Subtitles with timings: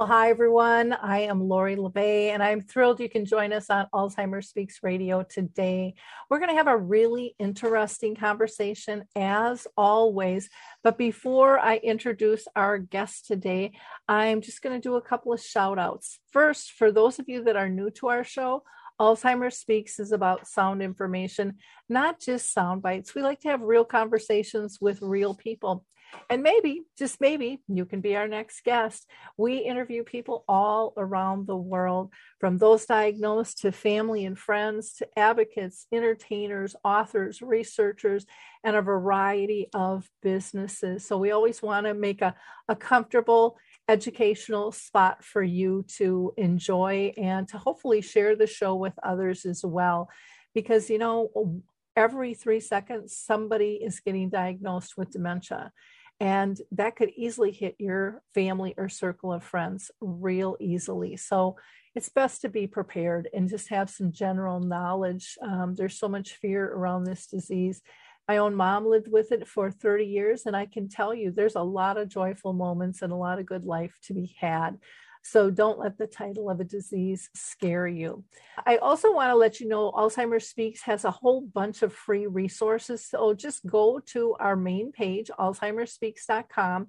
[0.00, 0.94] Well, hi, everyone.
[0.94, 4.78] I am Lori La Bey, and I'm thrilled you can join us on Alzheimer's Speaks
[4.82, 5.92] Radio today.
[6.30, 10.48] We're going to have a really interesting conversation, as always.
[10.82, 13.72] But before I introduce our guest today,
[14.08, 16.18] I'm just going to do a couple of shout outs.
[16.32, 18.62] First, for those of you that are new to our show,
[18.98, 21.58] Alzheimer's Speaks is about sound information,
[21.90, 23.14] not just sound bites.
[23.14, 25.84] We like to have real conversations with real people.
[26.28, 29.06] And maybe, just maybe, you can be our next guest.
[29.36, 35.08] We interview people all around the world, from those diagnosed to family and friends to
[35.16, 38.26] advocates, entertainers, authors, researchers,
[38.62, 41.06] and a variety of businesses.
[41.06, 42.34] So we always want to make a,
[42.68, 43.58] a comfortable,
[43.88, 49.64] educational spot for you to enjoy and to hopefully share the show with others as
[49.64, 50.08] well.
[50.54, 51.62] Because, you know,
[51.96, 55.72] every three seconds, somebody is getting diagnosed with dementia.
[56.20, 61.16] And that could easily hit your family or circle of friends real easily.
[61.16, 61.56] So
[61.94, 65.38] it's best to be prepared and just have some general knowledge.
[65.42, 67.80] Um, there's so much fear around this disease.
[68.28, 71.56] My own mom lived with it for 30 years, and I can tell you there's
[71.56, 74.78] a lot of joyful moments and a lot of good life to be had.
[75.22, 78.24] So don't let the title of a disease scare you.
[78.66, 82.26] I also want to let you know Alzheimer's Speaks has a whole bunch of free
[82.26, 83.06] resources.
[83.06, 86.88] So just go to our main page, alzheimersspeaks.com,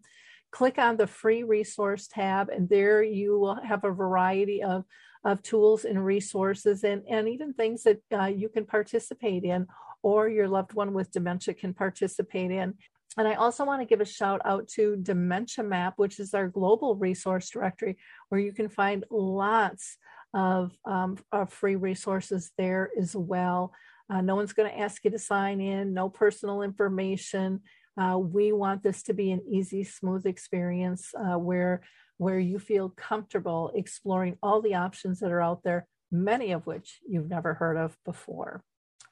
[0.52, 4.86] click on the free resource tab, and there you will have a variety of,
[5.24, 9.68] of tools and resources and, and even things that uh, you can participate in
[10.04, 12.74] or your loved one with dementia can participate in.
[13.18, 16.48] And I also want to give a shout out to Dementia Map, which is our
[16.48, 17.98] global resource directory,
[18.30, 19.98] where you can find lots
[20.34, 23.74] of, um, of free resources there as well.
[24.10, 27.62] Uh, no one's going to ask you to sign in, no personal information.
[27.98, 31.82] Uh, we want this to be an easy, smooth experience uh, where,
[32.18, 37.00] where you feel comfortable exploring all the options that are out there, many of which
[37.08, 38.64] you've never heard of before.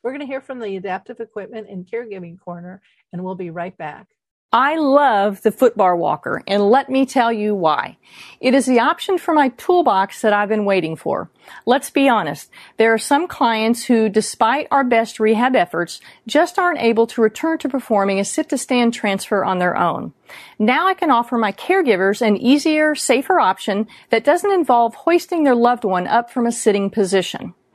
[0.01, 3.77] We're going to hear from the Adaptive Equipment and Caregiving Corner, and we'll be right
[3.77, 4.07] back.
[4.51, 7.97] I love the footbar walker, and let me tell you why.
[8.39, 11.29] It is the option for my toolbox that I've been waiting for.
[11.67, 12.49] Let's be honest.
[12.77, 17.59] There are some clients who, despite our best rehab efforts, just aren't able to return
[17.59, 20.13] to performing a sit-to-stand transfer on their own.
[20.57, 25.53] Now I can offer my caregivers an easier, safer option that doesn't involve hoisting their
[25.53, 27.53] loved one up from a sitting position.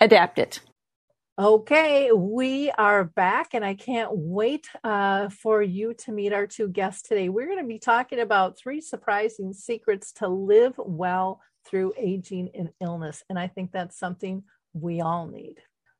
[0.00, 0.60] adapt it.
[1.38, 6.68] Okay, we are back, and I can't wait uh, for you to meet our two
[6.68, 7.28] guests today.
[7.28, 12.70] We're going to be talking about three surprising secrets to live well through aging and
[12.80, 13.22] illness.
[13.28, 15.56] And I think that's something we all need.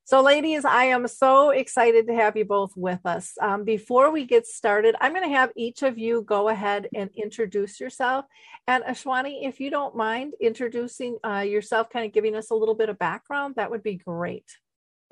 [0.07, 3.33] So, ladies, I am so excited to have you both with us.
[3.43, 7.11] Um, before we get started, I'm going to have each of you go ahead and
[7.17, 8.25] introduce yourself.
[8.69, 12.77] And Ashwini, if you don't mind introducing uh, yourself, kind of giving us a little
[12.77, 14.45] bit of background, that would be great.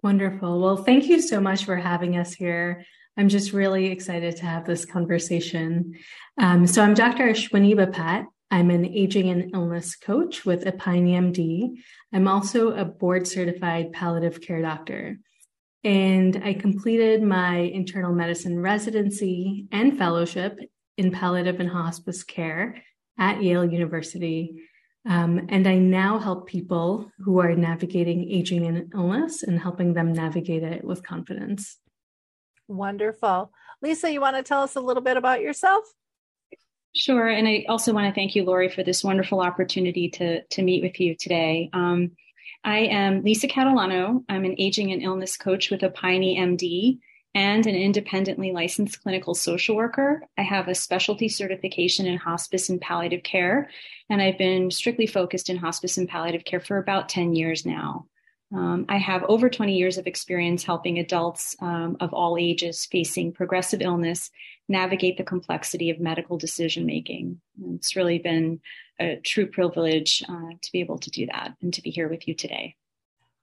[0.05, 0.61] Wonderful.
[0.61, 2.85] Well, thank you so much for having us here.
[3.17, 5.97] I'm just really excited to have this conversation.
[6.39, 7.25] Um, so, I'm Dr.
[7.25, 8.27] Ashwini Bapat.
[8.55, 11.75] I'm an aging and illness coach with EpioneMD.
[12.13, 15.19] I'm also a board certified palliative care doctor.
[15.83, 20.57] And I completed my internal medicine residency and fellowship
[20.97, 22.81] in palliative and hospice care
[23.19, 24.63] at Yale University
[25.05, 30.13] Um, and I now help people who are navigating aging and illness and helping them
[30.13, 31.77] navigate it with confidence.
[32.69, 33.51] Wonderful.
[33.83, 35.85] Lisa, you want to tell us a little bit about yourself?
[36.97, 37.27] Sure.
[37.29, 40.83] And I also want to thank you, Lori, for this wonderful opportunity to, to meet
[40.83, 41.69] with you today.
[41.73, 42.13] Um,
[42.63, 44.25] I am Lisa Catalano.
[44.29, 47.01] I'm an aging and illness coach with a EpioneMD
[47.35, 50.23] and an independently licensed clinical social worker.
[50.39, 53.71] I have a specialty certification in hospice and palliative care,
[54.09, 58.07] and I've been strictly focused in hospice and palliative care for about 10 years now.
[58.55, 63.33] Um, I have over 20 years of experience helping adults um, of all ages facing
[63.33, 64.31] progressive illness
[64.69, 67.41] navigate the complexity of medical decision making.
[67.75, 68.61] It's really been
[68.99, 72.27] a true privilege uh, to be able to do that and to be here with
[72.27, 72.77] you today.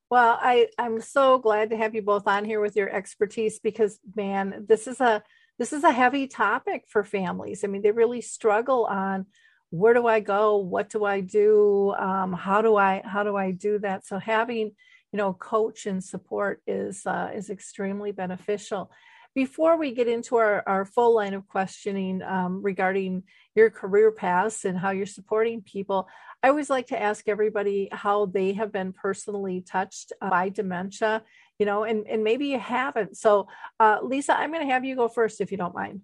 [0.10, 4.00] Well, I, I'm so glad to have you both on here with your expertise because
[4.16, 5.24] man, this is a
[5.58, 7.64] this is a heavy topic for families.
[7.64, 9.28] I mean, they really struggle on
[9.70, 13.52] where do I go, what do I do, um, how do I how do I
[13.52, 14.06] do that.
[14.06, 14.72] So having
[15.14, 18.92] you know coach and support is uh, is extremely beneficial
[19.34, 23.24] before we get into our, our full line of questioning um, regarding
[23.56, 26.08] your career paths and how you're supporting people,
[26.44, 31.24] I always like to ask everybody how they have been personally touched by dementia,
[31.60, 33.16] you know, and, and maybe you haven't.
[33.18, 33.48] So,
[33.80, 36.02] uh, Lisa, I'm going to have you go first if you don't mind.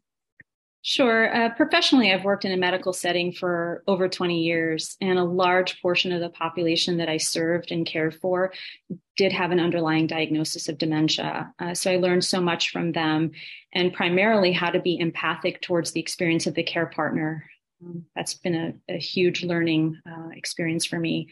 [0.88, 1.36] Sure.
[1.36, 5.82] Uh, professionally, I've worked in a medical setting for over 20 years, and a large
[5.82, 8.54] portion of the population that I served and cared for
[9.18, 11.54] did have an underlying diagnosis of dementia.
[11.60, 13.32] Uh, so I learned so much from them,
[13.74, 17.44] and primarily how to be empathic towards the experience of the care partner.
[17.84, 21.28] Um, that's been a, a huge learning uh, experience for me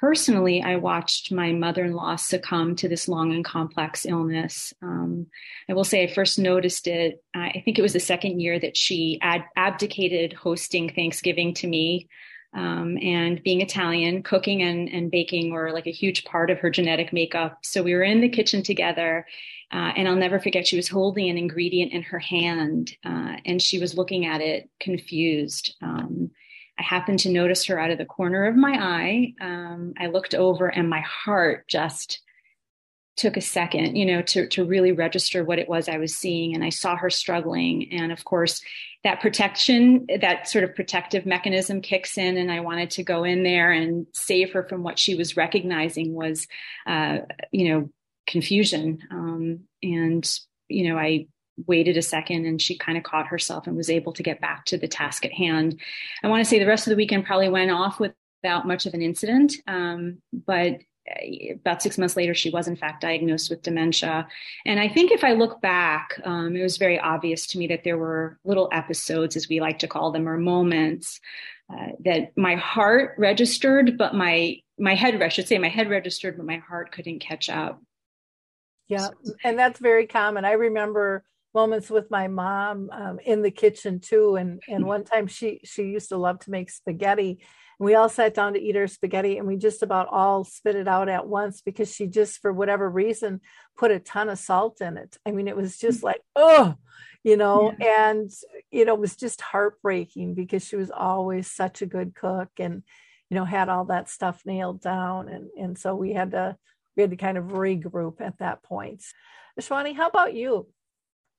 [0.00, 4.72] personally, I watched my mother in law succumb to this long and complex illness.
[4.82, 5.26] Um,
[5.68, 8.76] I will say I first noticed it, I think it was the second year that
[8.76, 12.08] she ad- abdicated hosting Thanksgiving to me.
[12.54, 16.70] Um, and being Italian, cooking and, and baking were like a huge part of her
[16.70, 17.58] genetic makeup.
[17.62, 19.26] So we were in the kitchen together.
[19.70, 23.60] Uh, and I'll never forget, she was holding an ingredient in her hand uh, and
[23.60, 25.76] she was looking at it confused.
[25.82, 26.30] Um,
[26.78, 29.34] I happened to notice her out of the corner of my eye.
[29.40, 32.20] Um, I looked over and my heart just
[33.16, 36.54] took a second, you know, to, to really register what it was I was seeing.
[36.54, 37.92] And I saw her struggling.
[37.92, 38.62] And of course,
[39.02, 42.36] that protection, that sort of protective mechanism kicks in.
[42.36, 46.14] And I wanted to go in there and save her from what she was recognizing
[46.14, 46.46] was,
[46.86, 47.18] uh,
[47.50, 47.90] you know,
[48.28, 49.00] confusion.
[49.10, 50.30] Um, and,
[50.68, 51.26] you know, I
[51.66, 54.64] waited a second and she kind of caught herself and was able to get back
[54.66, 55.80] to the task at hand.
[56.22, 58.94] I want to say the rest of the weekend probably went off without much of
[58.94, 60.78] an incident, um, but
[61.10, 64.28] uh, about six months later, she was in fact diagnosed with dementia.
[64.66, 67.84] And I think if I look back, um, it was very obvious to me that
[67.84, 71.20] there were little episodes, as we like to call them, or moments
[71.72, 76.36] uh, that my heart registered, but my my head, I should say, my head registered,
[76.36, 77.82] but my heart couldn't catch up.
[78.86, 79.08] Yeah,
[79.44, 80.44] and that's very common.
[80.44, 84.36] I remember moments with my mom um, in the kitchen too.
[84.36, 87.40] And and one time she she used to love to make spaghetti.
[87.78, 90.76] And we all sat down to eat her spaghetti and we just about all spit
[90.76, 93.40] it out at once because she just for whatever reason
[93.76, 95.16] put a ton of salt in it.
[95.24, 96.74] I mean, it was just like, oh,
[97.24, 98.10] you know, yeah.
[98.10, 98.30] and
[98.70, 102.82] you know, it was just heartbreaking because she was always such a good cook and
[103.30, 106.56] you know had all that stuff nailed down and and so we had to
[106.96, 109.02] we had to kind of regroup at that point.
[109.58, 110.66] Ashwini, how about you?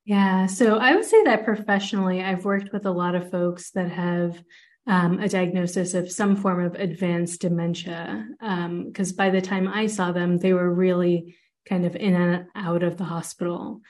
[0.09, 0.47] Yeah.
[0.47, 4.43] So I would say that professionally, I've worked with a lot of folks that have
[4.87, 8.25] um, a diagnosis of some form of advanced dementia.
[8.39, 11.37] Because um, by the time I saw them, they were really
[11.67, 13.81] kind of in and out of the hospital.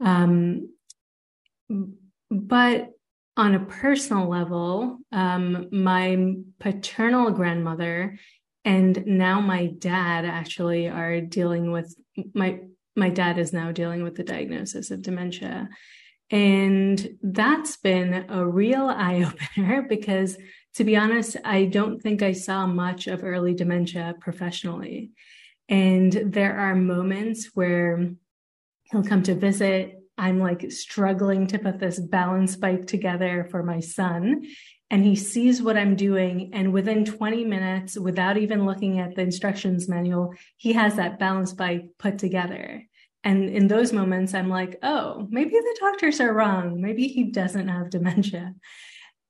[0.00, 0.70] Um,
[2.28, 2.90] but
[3.36, 8.18] on a personal level, um, my paternal grandmother
[8.64, 11.94] and now my dad actually are dealing with
[12.34, 12.62] my
[12.98, 15.68] my dad is now dealing with the diagnosis of dementia.
[16.30, 20.36] And that's been a real eye opener because,
[20.74, 25.12] to be honest, I don't think I saw much of early dementia professionally.
[25.68, 28.10] And there are moments where
[28.84, 29.94] he'll come to visit.
[30.16, 34.46] I'm like struggling to put this balance bike together for my son.
[34.90, 36.50] And he sees what I'm doing.
[36.54, 41.52] And within 20 minutes, without even looking at the instructions manual, he has that balance
[41.52, 42.87] bike put together.
[43.24, 46.80] And in those moments, I'm like, oh, maybe the doctors are wrong.
[46.80, 48.54] Maybe he doesn't have dementia.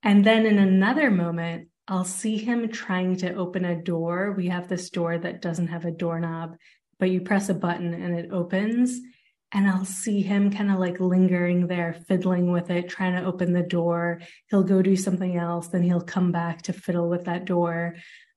[0.02, 4.34] And then in another moment, I'll see him trying to open a door.
[4.36, 6.56] We have this door that doesn't have a doorknob,
[6.98, 9.00] but you press a button and it opens.
[9.52, 13.54] And I'll see him kind of like lingering there, fiddling with it, trying to open
[13.54, 14.20] the door.
[14.50, 17.96] He'll go do something else, then he'll come back to fiddle with that door.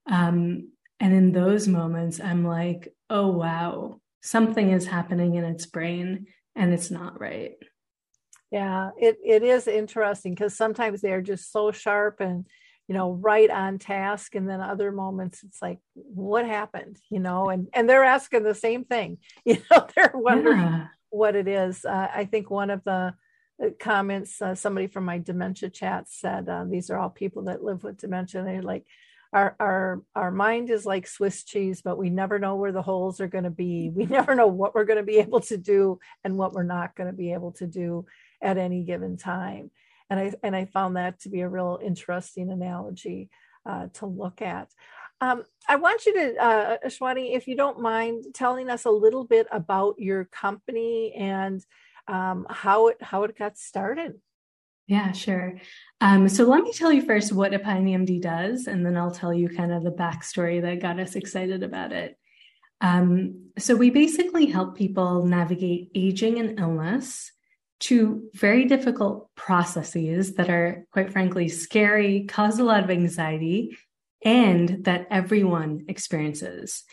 [0.09, 0.69] Um,
[1.01, 6.73] and in those moments, I'm like, oh, wow, something is happening in its brain and
[6.73, 7.53] it's not right.
[8.51, 12.45] Yeah, it, it is interesting because sometimes they're just so sharp and,
[12.87, 14.35] you know, right on task.
[14.35, 16.97] And then other moments it's like, what happened?
[17.09, 19.17] You know, and, and they're asking the same thing.
[19.45, 20.87] You know, they're wondering yeah.
[21.09, 21.85] what it is.
[21.85, 23.13] Uh, I think one of the
[23.79, 27.83] comments, uh, somebody from my dementia chat said, uh, these are all people that live
[27.83, 28.43] with dementia.
[28.43, 28.85] They're like,
[29.33, 33.21] our our our mind is like swiss cheese but we never know where the holes
[33.21, 33.89] are going to be.
[33.93, 36.95] We never know what we're going to be able to do and what we're not
[36.95, 38.05] going to be able to do
[38.41, 39.71] at any given time.
[40.09, 43.29] And i and i found that to be a real interesting analogy
[43.65, 44.69] uh, to look at.
[45.21, 49.23] Um, I want you to, uh, Ashwini, if you don't mind, telling us a little
[49.23, 51.63] bit about your company and
[52.07, 54.19] um, how it how it got started.
[54.91, 55.53] Yeah, sure.
[56.01, 59.47] Um, so let me tell you first what EpioneMD does, and then I'll tell you
[59.47, 62.17] kind of the backstory that got us excited about it.
[62.81, 67.31] Um, so we basically help people navigate aging and illness
[67.81, 73.77] to very difficult processes that are, quite frankly, scary, cause a lot of anxiety,
[74.25, 76.83] and that everyone experiences.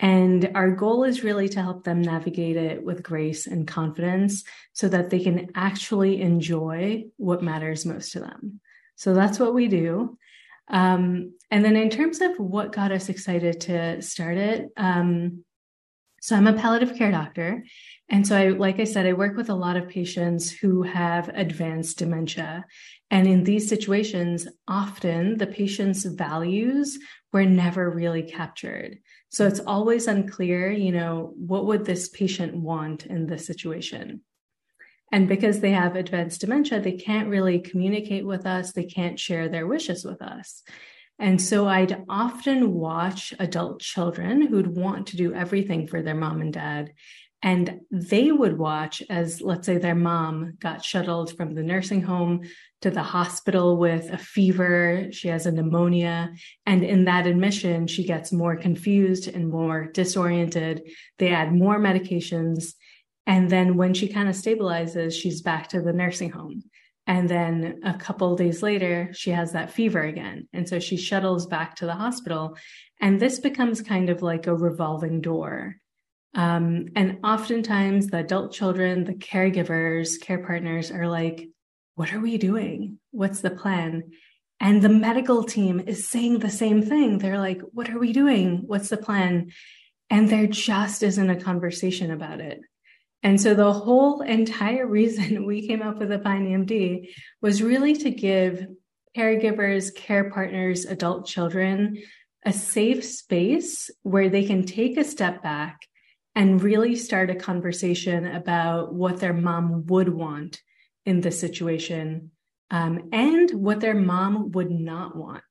[0.00, 4.88] And our goal is really to help them navigate it with grace and confidence so
[4.88, 8.60] that they can actually enjoy what matters most to them.
[8.96, 10.16] So that's what we do.
[10.68, 15.44] Um, and then in terms of what got us excited to start it, um,
[16.20, 17.64] so I'm a palliative care doctor.
[18.08, 21.28] And so I, like I said, I work with a lot of patients who have
[21.28, 22.64] advanced dementia.
[23.10, 26.98] And in these situations, often the patient's values
[27.32, 28.98] were never really captured.
[29.30, 34.22] So it's always unclear, you know, what would this patient want in this situation?
[35.12, 38.72] And because they have advanced dementia, they can't really communicate with us.
[38.72, 40.62] They can't share their wishes with us.
[41.18, 46.40] And so I'd often watch adult children who'd want to do everything for their mom
[46.40, 46.92] and dad.
[47.42, 52.42] And they would watch as, let's say, their mom got shuttled from the nursing home
[52.82, 55.08] to the hospital with a fever.
[55.10, 56.32] She has a pneumonia.
[56.66, 60.88] And in that admission, she gets more confused and more disoriented.
[61.18, 62.74] They add more medications.
[63.26, 66.62] And then when she kind of stabilizes, she's back to the nursing home.
[67.06, 70.46] And then a couple days later, she has that fever again.
[70.52, 72.56] And so she shuttles back to the hospital.
[73.00, 75.76] And this becomes kind of like a revolving door
[76.34, 81.48] um, and oftentimes, the adult children, the caregivers, care partners are like,
[81.98, 83.00] What are we doing?
[83.10, 84.12] What's the plan?
[84.60, 87.18] And the medical team is saying the same thing.
[87.18, 88.62] They're like, What are we doing?
[88.68, 89.50] What's the plan?
[90.08, 92.60] And there just isn't a conversation about it.
[93.24, 97.08] And so the whole entire reason we came up with EpioneMD
[97.42, 98.68] was really to give
[99.16, 101.98] caregivers, care partners, adult children
[102.46, 105.80] a safe space where they can take a step back
[106.36, 110.60] and really start a conversation about what their mom would want
[111.08, 112.30] in this situation
[112.70, 115.42] um, and what their mom would not want.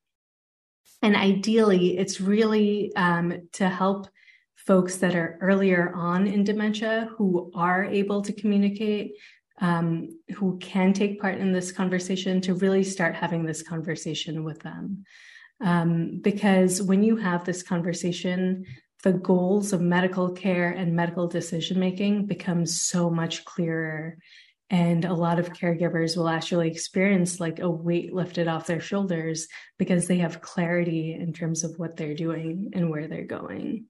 [1.01, 4.07] And ideally, it's really um, to help
[4.55, 9.13] folks that are earlier on in dementia who are able to communicate,
[9.59, 14.59] um, who can take part in this conversation, to really start having this conversation with
[14.59, 15.03] them.
[15.59, 18.65] Um, because when you have this conversation,
[19.03, 24.17] the goals of medical care and medical decision making becomes so much clearer
[24.69, 29.47] and a lot of caregivers will actually experience like a weight lifted off their shoulders
[29.77, 33.85] because they have clarity in terms of what they're doing and where they're going.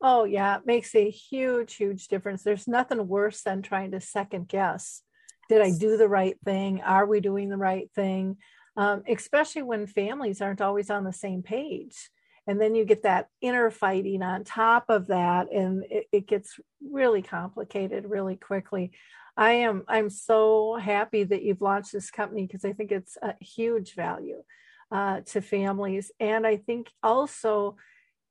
[0.00, 2.42] Oh yeah it makes a huge huge difference.
[2.42, 5.02] There's nothing worse than trying to second guess.
[5.48, 6.80] Did i do the right thing?
[6.80, 8.36] Are we doing the right thing?
[8.76, 12.10] Um, especially when families aren't always on the same page.
[12.46, 16.58] And then you get that inner fighting on top of that and it, it gets
[16.82, 18.92] really complicated really quickly
[19.36, 23.34] i am i'm so happy that you've launched this company because i think it's a
[23.40, 24.42] huge value
[24.92, 26.12] uh, to families.
[26.20, 27.76] And i think also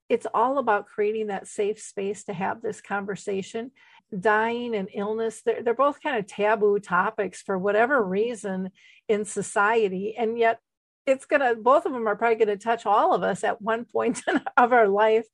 [0.09, 3.71] it's all about creating that safe space to have this conversation.
[4.17, 8.69] Dying and illness they're, they're both kind of taboo topics for whatever reason
[9.07, 10.15] in society.
[10.15, 10.59] And yet
[11.07, 14.21] it's gonna both of them are probably gonna touch all of us at one point
[14.57, 15.25] of our life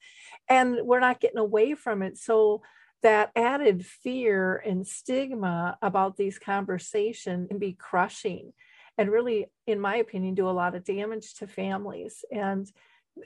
[0.48, 2.18] and we're not getting away from it.
[2.18, 2.62] So
[3.02, 8.54] that added fear and stigma about these conversations can be crushing
[8.98, 12.24] and really in my opinion do a lot of damage to families.
[12.32, 12.70] And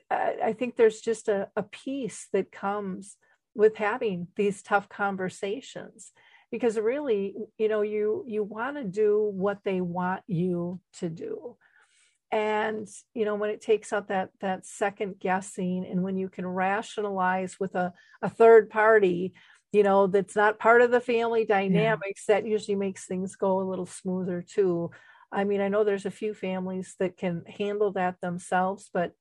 [0.10, 3.18] i think there's just a, a peace that comes
[3.56, 6.12] with having these tough conversations
[6.52, 11.58] because really you know you you want to do what they want you to do.
[12.32, 16.48] And you know when it takes out that that second guessing and when you can
[16.48, 19.34] rationalize with a, a third party
[19.74, 22.36] you know that's not part of the family dynamics yeah.
[22.36, 24.92] that usually makes things go a little smoother too.
[25.32, 29.14] I mean i know there's a few families that can handle that themselves but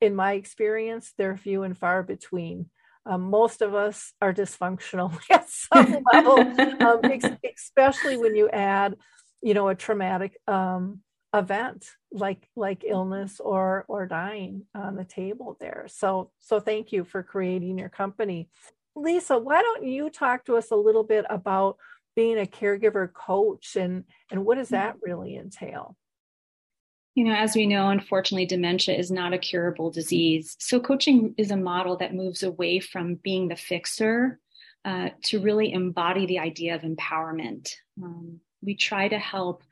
[0.00, 2.66] in my experience they're few and far between.
[3.06, 6.38] Um, most of us are dysfunctional at some level
[6.82, 8.96] um, ex- especially when you add
[9.42, 11.00] you know a traumatic um,
[11.34, 15.86] event like like illness or or dying on the table there.
[15.88, 18.48] So so thank you for creating your company
[19.00, 21.76] lisa why don't you talk to us a little bit about
[22.16, 25.96] being a caregiver coach and and what does that really entail?
[27.14, 30.56] You know as we know unfortunately dementia is not a curable disease.
[30.58, 34.38] So coaching is a model that moves away from being the fixer
[34.84, 37.70] uh, to really embody the idea of empowerment.
[38.02, 39.62] Um, we try to help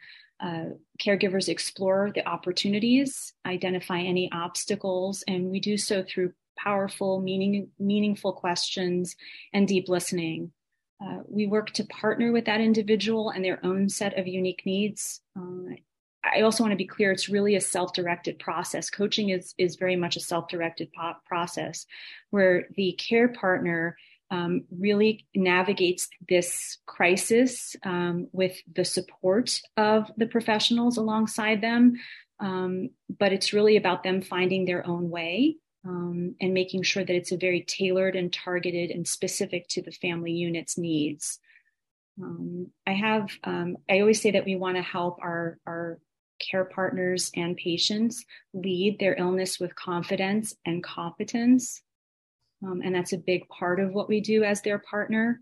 [0.40, 0.66] uh,
[1.00, 8.32] caregivers explore the opportunities, identify any obstacles, and we do so through powerful, meaning, meaningful
[8.32, 9.16] questions
[9.52, 10.52] and deep listening.
[11.00, 15.20] Uh, we work to partner with that individual and their own set of unique needs.
[15.38, 15.74] Uh,
[16.24, 18.90] I also want to be clear; it's really a self-directed process.
[18.90, 21.86] Coaching is is very much a self-directed po- process,
[22.30, 23.96] where the care partner
[24.30, 31.94] um, really navigates this crisis um, with the support of the professionals alongside them.
[32.40, 35.56] Um, but it's really about them finding their own way
[35.88, 39.90] um, and making sure that it's a very tailored and targeted and specific to the
[39.90, 41.38] family unit's needs.
[42.22, 45.98] Um, I have, um, I always say that we want to help our, our
[46.38, 51.82] care partners and patients lead their illness with confidence and competence
[52.64, 55.40] um, and that's a big part of what we do as their partner.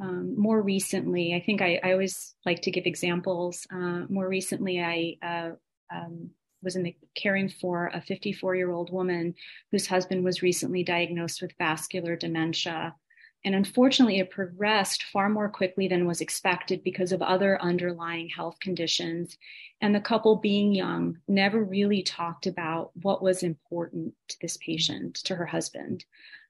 [0.00, 3.64] Um, more recently, I think I, I, always like to give examples.
[3.72, 5.50] Uh, more recently, I uh,
[5.94, 6.30] um,
[6.64, 9.34] was in the caring for a 54 year old woman
[9.70, 12.94] whose husband was recently diagnosed with vascular dementia.
[13.44, 18.58] And unfortunately, it progressed far more quickly than was expected because of other underlying health
[18.58, 19.36] conditions.
[19.82, 25.16] And the couple, being young, never really talked about what was important to this patient,
[25.24, 26.06] to her husband.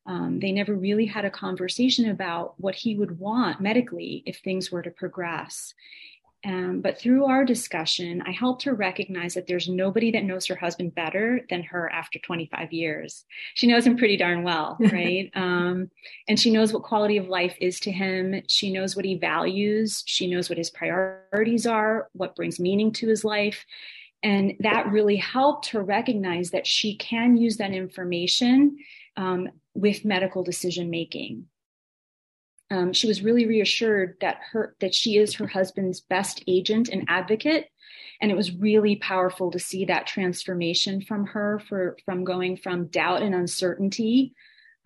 [0.07, 4.71] Um, they never really had a conversation about what he would want medically if things
[4.71, 5.75] were to progress.
[6.45, 10.55] Um, but through our discussion, I helped her recognize that there's nobody that knows her
[10.55, 13.25] husband better than her after 25 years.
[13.55, 15.31] She knows him pretty darn well, right?
[15.35, 15.91] um,
[16.29, 18.43] and she knows what quality of life is to him.
[18.47, 20.03] She knows what he values.
[20.07, 23.65] She knows what his priorities are, what brings meaning to his life.
[24.23, 28.79] And that really helped her recognize that she can use that information
[29.17, 31.47] um, with medical decision making.
[32.75, 37.05] Um, she was really reassured that her that she is her husband's best agent and
[37.09, 37.69] advocate,
[38.21, 42.89] and it was really powerful to see that transformation from her for from going from
[42.89, 44.35] doubt and uncertainty,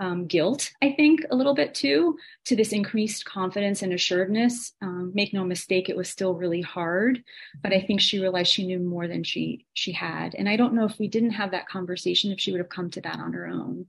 [0.01, 4.73] um, guilt, I think a little bit too, to this increased confidence and assuredness.
[4.83, 7.25] Um, make no mistake, it was still really hard,
[7.63, 10.75] but I think she realized she knew more than she she had, and I don't
[10.75, 13.33] know if we didn't have that conversation if she would have come to that on
[13.33, 13.87] her own.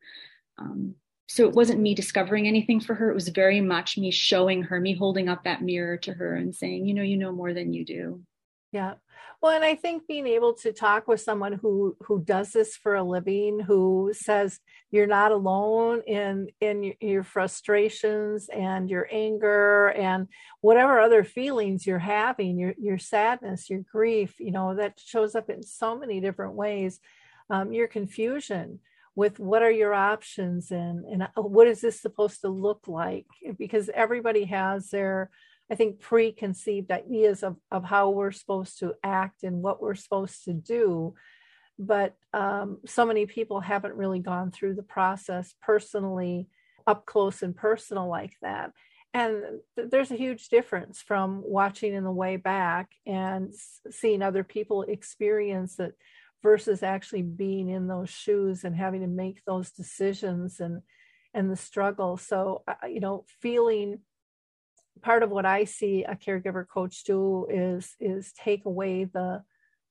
[0.57, 0.95] Um,
[1.29, 3.11] so it wasn't me discovering anything for her.
[3.11, 6.55] It was very much me showing her, me holding up that mirror to her and
[6.55, 8.23] saying, you know, you know more than you do.
[8.71, 8.95] Yeah.
[9.39, 12.95] Well, and I think being able to talk with someone who who does this for
[12.95, 20.27] a living, who says you're not alone in in your frustrations and your anger and
[20.61, 25.49] whatever other feelings you're having, your your sadness, your grief, you know, that shows up
[25.49, 26.99] in so many different ways.
[27.51, 28.79] Um, your confusion,
[29.19, 33.27] with what are your options and and uh, what is this supposed to look like?
[33.57, 35.29] Because everybody has their
[35.71, 40.45] i think preconceived ideas of, of how we're supposed to act and what we're supposed
[40.45, 41.13] to do.
[41.77, 46.47] But um, so many people haven't really gone through the process personally
[46.87, 48.71] up close and personal like that.
[49.13, 49.33] And
[49.75, 53.53] th- there's a huge difference from watching in the way back and
[53.91, 55.93] seeing other people experience it
[56.41, 60.81] versus actually being in those shoes and having to make those decisions and
[61.33, 62.17] and the struggle.
[62.17, 63.99] So you know feeling
[65.01, 69.41] part of what i see a caregiver coach do is is take away the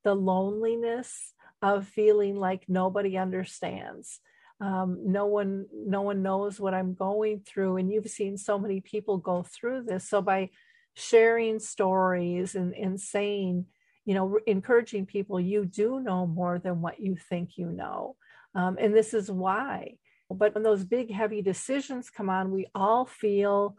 [0.03, 4.19] the loneliness of feeling like nobody understands.
[4.61, 7.77] Um, no one no one knows what i'm going through.
[7.77, 10.07] And you've seen so many people go through this.
[10.07, 10.49] So by
[10.95, 13.65] sharing stories and, and saying
[14.05, 18.15] you know, encouraging people, you do know more than what you think you know.
[18.55, 19.95] Um, and this is why.
[20.29, 23.77] But when those big, heavy decisions come on, we all feel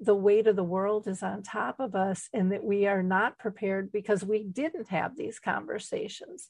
[0.00, 3.38] the weight of the world is on top of us and that we are not
[3.38, 6.48] prepared because we didn't have these conversations.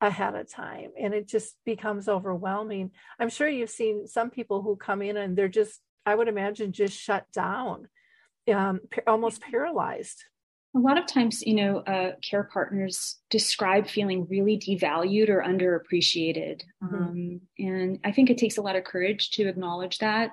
[0.00, 4.74] ahead of time and it just becomes overwhelming i'm sure you've seen some people who
[4.74, 7.86] come in and they're just i would imagine just shut down
[8.52, 10.24] um, almost paralyzed
[10.74, 16.62] a lot of times you know uh, care partners describe feeling really devalued or underappreciated
[16.82, 16.94] mm-hmm.
[16.94, 20.32] um, and i think it takes a lot of courage to acknowledge that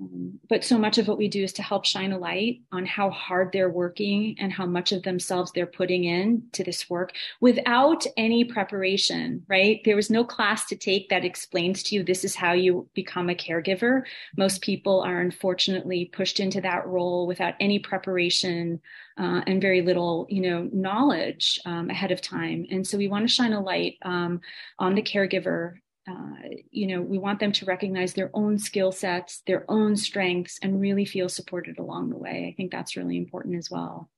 [0.00, 2.84] um, but so much of what we do is to help shine a light on
[2.84, 7.12] how hard they're working and how much of themselves they're putting in to this work
[7.40, 9.80] without any preparation, right?
[9.84, 13.30] There was no class to take that explains to you this is how you become
[13.30, 14.02] a caregiver.
[14.36, 18.80] Most people are unfortunately pushed into that role without any preparation
[19.16, 22.66] uh, and very little, you know, knowledge um, ahead of time.
[22.70, 24.40] And so we want to shine a light um,
[24.80, 25.74] on the caregiver
[26.08, 30.58] uh, you know, we want them to recognize their own skill sets, their own strengths,
[30.60, 32.46] and really feel supported along the way.
[32.48, 34.10] I think that's really important as well.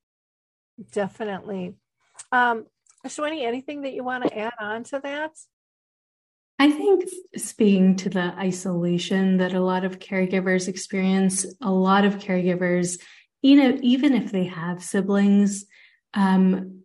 [0.92, 1.74] Definitely.
[2.32, 2.66] Um,
[3.06, 5.32] Ashwini, anything that you want to add on to that?
[6.58, 7.04] I think
[7.36, 12.98] speaking to the isolation that a lot of caregivers experience, a lot of caregivers,
[13.42, 15.66] you know, even if they have siblings,
[16.14, 16.82] um,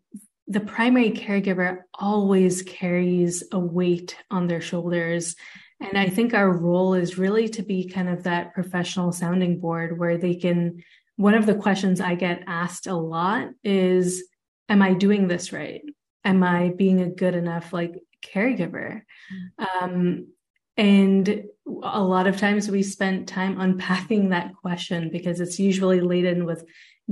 [0.52, 5.36] the primary caregiver always carries a weight on their shoulders.
[5.80, 9.98] And I think our role is really to be kind of that professional sounding board
[9.98, 10.84] where they can.
[11.16, 14.24] One of the questions I get asked a lot is
[14.68, 15.82] Am I doing this right?
[16.24, 17.94] Am I being a good enough like
[18.26, 19.02] caregiver?
[19.60, 19.84] Mm-hmm.
[19.84, 20.28] Um,
[20.78, 21.44] and
[21.84, 26.64] a lot of times we spent time unpacking that question because it's usually laden with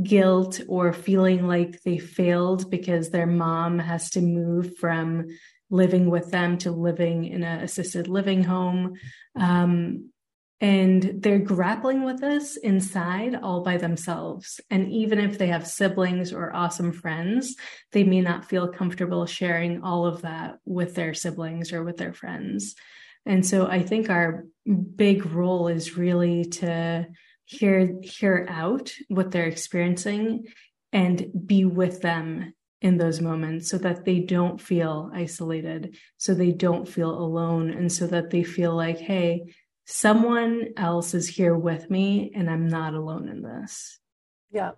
[0.03, 5.27] guilt or feeling like they failed because their mom has to move from
[5.69, 8.93] living with them to living in an assisted living home.
[9.35, 10.09] Um,
[10.61, 14.59] and they're grappling with this inside all by themselves.
[14.69, 17.55] And even if they have siblings or awesome friends,
[17.93, 22.13] they may not feel comfortable sharing all of that with their siblings or with their
[22.13, 22.75] friends.
[23.25, 24.45] And so I think our
[24.95, 27.07] big role is really to
[27.49, 30.45] hear hear out what they're experiencing
[30.93, 36.51] and be with them in those moments so that they don't feel isolated so they
[36.51, 39.51] don't feel alone and so that they feel like hey
[39.87, 43.99] someone else is here with me and i'm not alone in this
[44.51, 44.71] yeah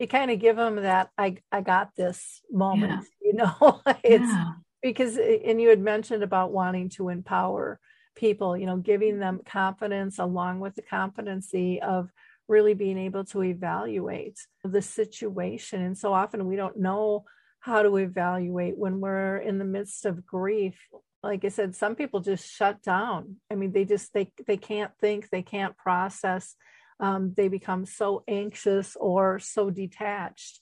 [0.00, 3.00] you kind of give them that i i got this moment yeah.
[3.22, 4.50] you know it's yeah.
[4.82, 7.78] because and you had mentioned about wanting to empower
[8.16, 12.10] people, you know, giving them confidence along with the competency of
[12.48, 15.82] really being able to evaluate the situation.
[15.82, 17.24] And so often we don't know
[17.60, 20.78] how to evaluate when we're in the midst of grief.
[21.22, 23.36] Like I said, some people just shut down.
[23.50, 26.54] I mean, they just they they can't think, they can't process.
[27.00, 30.60] Um, they become so anxious or so detached,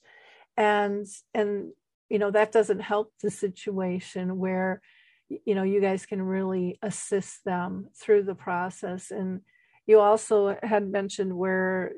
[0.57, 1.71] and and
[2.09, 4.81] you know that doesn't help the situation where
[5.29, 9.11] you know you guys can really assist them through the process.
[9.11, 9.41] And
[9.87, 11.93] you also had mentioned where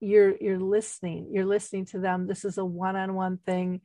[0.00, 2.26] you're you're listening you're listening to them.
[2.26, 3.80] This is a one-on-one thing.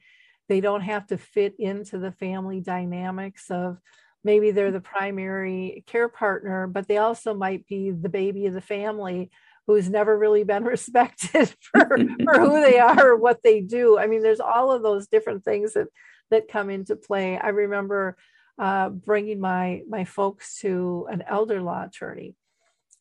[0.49, 3.77] They don't have to fit into the family dynamics of
[4.23, 8.61] maybe they're the primary care partner but they also might be the baby of the
[8.61, 9.31] family
[9.67, 13.97] who's never really been respected for, for who they are or what they do.
[13.97, 15.87] I mean there's all of those different things that
[16.31, 17.37] that come into play.
[17.37, 18.17] I remember
[18.57, 22.35] uh, bringing my my folks to an elder law attorney,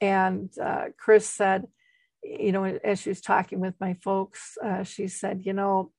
[0.01, 1.67] and uh, Chris said,
[2.23, 5.93] you know, as she was talking with my folks, uh, she said, you know,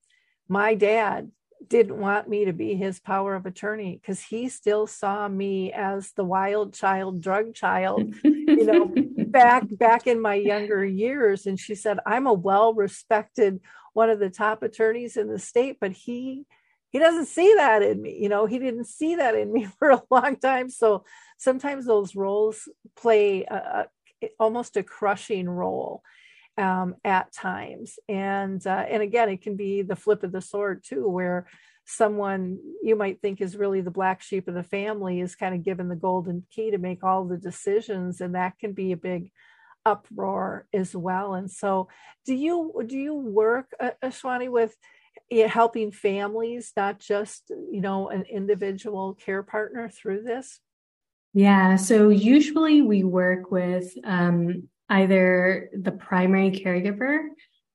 [0.48, 1.32] my dad
[1.68, 6.12] didn't want me to be his power of attorney because he still saw me as
[6.14, 8.92] the wild child drug child you know
[9.28, 11.46] back back in my younger years.
[11.46, 13.60] And she said i'm a well respected
[13.94, 16.46] one of the top attorneys in the state but he
[16.92, 19.90] he doesn't see that in me you know he didn't see that in me for
[19.90, 20.70] a long time.
[20.70, 21.04] So
[21.38, 23.88] sometimes those roles play a,
[24.22, 26.04] a, almost a crushing role
[26.58, 27.98] um, at times.
[28.08, 31.48] And uh, and again it can be the flip of the sword too where
[31.86, 35.64] someone you might think is really the black sheep of the family is kind of
[35.64, 39.32] given the golden key to make all the decisions and that can be a big
[39.86, 41.34] uproar as well.
[41.34, 41.88] And so
[42.26, 44.76] do you do you work uh, ashwini with
[45.48, 50.60] helping families, not just, you know, an individual care partner through this?
[51.34, 51.78] Yeah.
[51.78, 57.28] So usually we work with um, either the primary caregiver,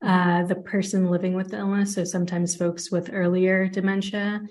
[0.04, 1.94] uh, the person living with the illness.
[1.94, 4.42] So sometimes folks with earlier dementia.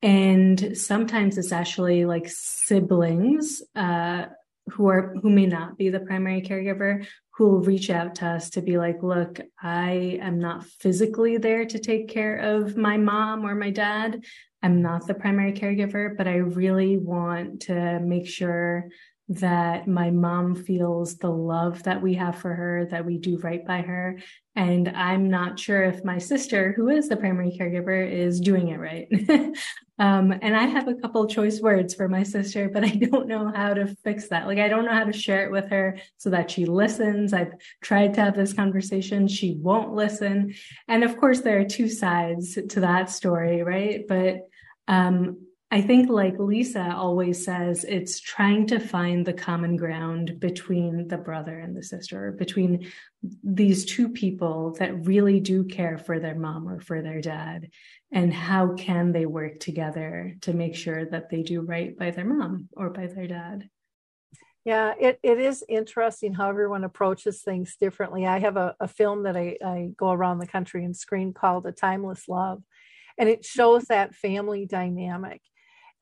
[0.00, 4.26] And sometimes it's actually like siblings uh,
[4.70, 8.50] who are who may not be the primary caregiver who will reach out to us
[8.50, 13.46] to be like, look, I am not physically there to take care of my mom
[13.46, 14.22] or my dad,
[14.62, 18.88] I'm not the primary caregiver, but I really want to make sure
[19.34, 23.64] that my mom feels the love that we have for her, that we do right
[23.66, 24.18] by her.
[24.54, 28.78] And I'm not sure if my sister, who is the primary caregiver, is doing it
[28.78, 29.08] right.
[29.98, 33.50] um, and I have a couple choice words for my sister, but I don't know
[33.54, 34.46] how to fix that.
[34.46, 37.32] Like, I don't know how to share it with her so that she listens.
[37.32, 39.28] I've tried to have this conversation.
[39.28, 40.54] She won't listen.
[40.88, 44.04] And of course, there are two sides to that story, right?
[44.06, 44.48] But
[44.88, 51.08] um, I think, like Lisa always says, it's trying to find the common ground between
[51.08, 52.92] the brother and the sister, between
[53.42, 57.70] these two people that really do care for their mom or for their dad.
[58.12, 62.26] And how can they work together to make sure that they do right by their
[62.26, 63.70] mom or by their dad?
[64.66, 68.26] Yeah, it, it is interesting how everyone approaches things differently.
[68.26, 71.64] I have a, a film that I, I go around the country and screen called
[71.64, 72.62] A Timeless Love,
[73.16, 75.40] and it shows that family dynamic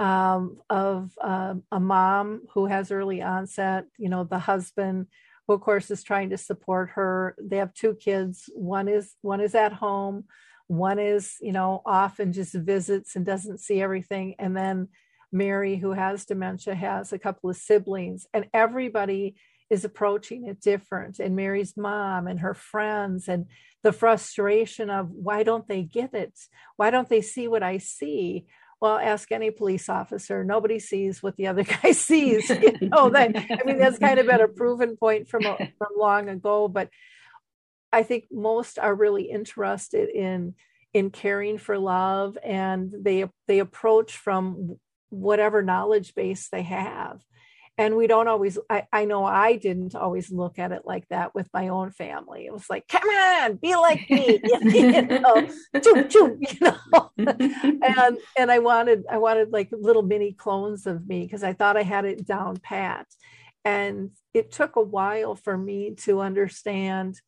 [0.01, 5.07] um, of uh, a mom who has early onset, you know, the husband
[5.47, 7.37] who of course is trying to support her.
[7.39, 8.49] They have two kids.
[8.55, 10.25] One is one is at home,
[10.69, 14.37] one is, you know, off and just visits and doesn't see everything.
[14.39, 14.89] And then
[15.31, 19.37] Mary, who has dementia, has a couple of siblings, and everybody
[19.69, 21.21] is approaching it different.
[21.21, 23.47] And Mary's mom and her friends, and
[23.83, 26.39] the frustration of why don't they get it?
[26.77, 28.47] Why don't they see what I see?
[28.81, 30.43] Well ask any police officer.
[30.43, 34.27] Nobody sees what the other guy sees you know that i mean that's kind of
[34.27, 35.43] been a proven point from
[35.79, 36.89] from long ago but
[37.93, 40.55] i think most are really interested in
[40.93, 44.79] in caring for love and they they approach from
[45.11, 47.21] whatever knowledge base they have
[47.79, 51.35] and we don't always I, I know i didn't always look at it like that
[51.35, 55.49] with my own family it was like come on be like me you know,
[55.83, 57.11] choo, choo, you know?
[57.19, 61.77] and and i wanted i wanted like little mini clones of me because i thought
[61.77, 63.07] i had it down pat
[63.65, 67.21] and it took a while for me to understand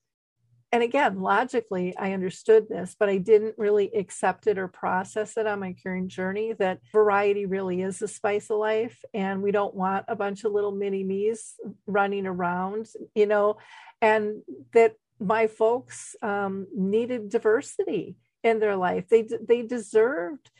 [0.72, 5.46] and again, logically, I understood this, but I didn't really accept it or process it
[5.46, 8.98] on my curing journey that variety really is the spice of life.
[9.12, 11.56] And we don't want a bunch of little mini me's
[11.86, 13.58] running around, you know,
[14.00, 19.10] and that my folks um, needed diversity in their life.
[19.10, 20.50] They, they deserved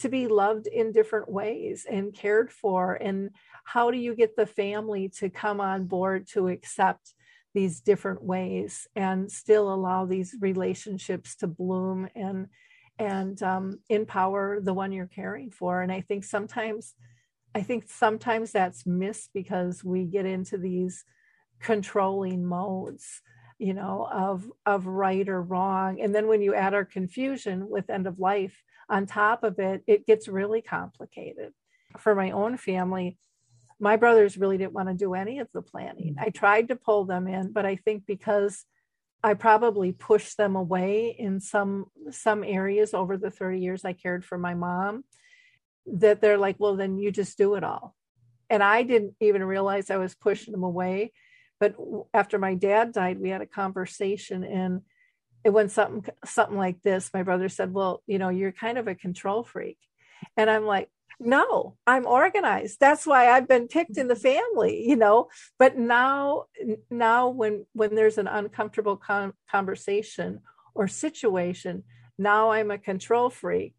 [0.00, 2.94] to be loved in different ways and cared for.
[2.94, 3.30] And
[3.64, 7.14] how do you get the family to come on board to accept?
[7.54, 12.46] These different ways and still allow these relationships to bloom and
[12.98, 15.82] and um, empower the one you're caring for.
[15.82, 16.94] And i think sometimes
[17.54, 21.04] i think sometimes that's missed because we get into these
[21.60, 23.22] controlling modes
[23.62, 26.00] you know of of right or wrong.
[26.00, 29.84] And then when you add our confusion with end of life on top of it
[29.86, 31.52] it gets really complicated.
[31.98, 33.18] For my own family
[33.82, 36.14] my brothers really didn't want to do any of the planning.
[36.14, 36.24] Mm-hmm.
[36.24, 38.64] I tried to pull them in, but I think because
[39.24, 44.24] I probably pushed them away in some some areas over the 30 years I cared
[44.24, 45.02] for my mom
[45.86, 47.96] that they're like, well, then you just do it all.
[48.48, 51.12] And I didn't even realize I was pushing them away.
[51.58, 51.74] But
[52.14, 54.82] after my dad died, we had a conversation and
[55.44, 57.10] it went something something like this.
[57.12, 59.78] My brother said, Well, you know, you're kind of a control freak.
[60.36, 60.88] And I'm like,
[61.20, 62.78] no i'm organized.
[62.80, 65.28] That's why i've been picked in the family you know?
[65.58, 66.44] But now
[66.90, 70.40] now when when there's an uncomfortable con- conversation
[70.74, 71.84] or situation
[72.18, 73.74] now i'm a control freak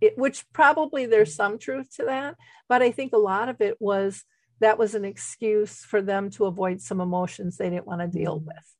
[0.00, 2.36] it, which probably there's some truth to that
[2.68, 4.24] but i think a lot of it was
[4.60, 8.38] that was an excuse for them to avoid some emotions they didn't want to deal
[8.38, 8.46] mm-hmm.
[8.46, 8.74] with.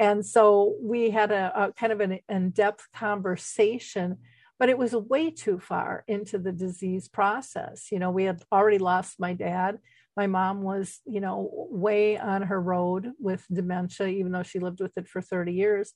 [0.00, 4.18] And so we had a, a kind of an in-depth conversation
[4.58, 7.88] but it was way too far into the disease process.
[7.90, 9.78] You know, we had already lost my dad.
[10.16, 14.80] My mom was, you know, way on her road with dementia, even though she lived
[14.80, 15.92] with it for 30 years.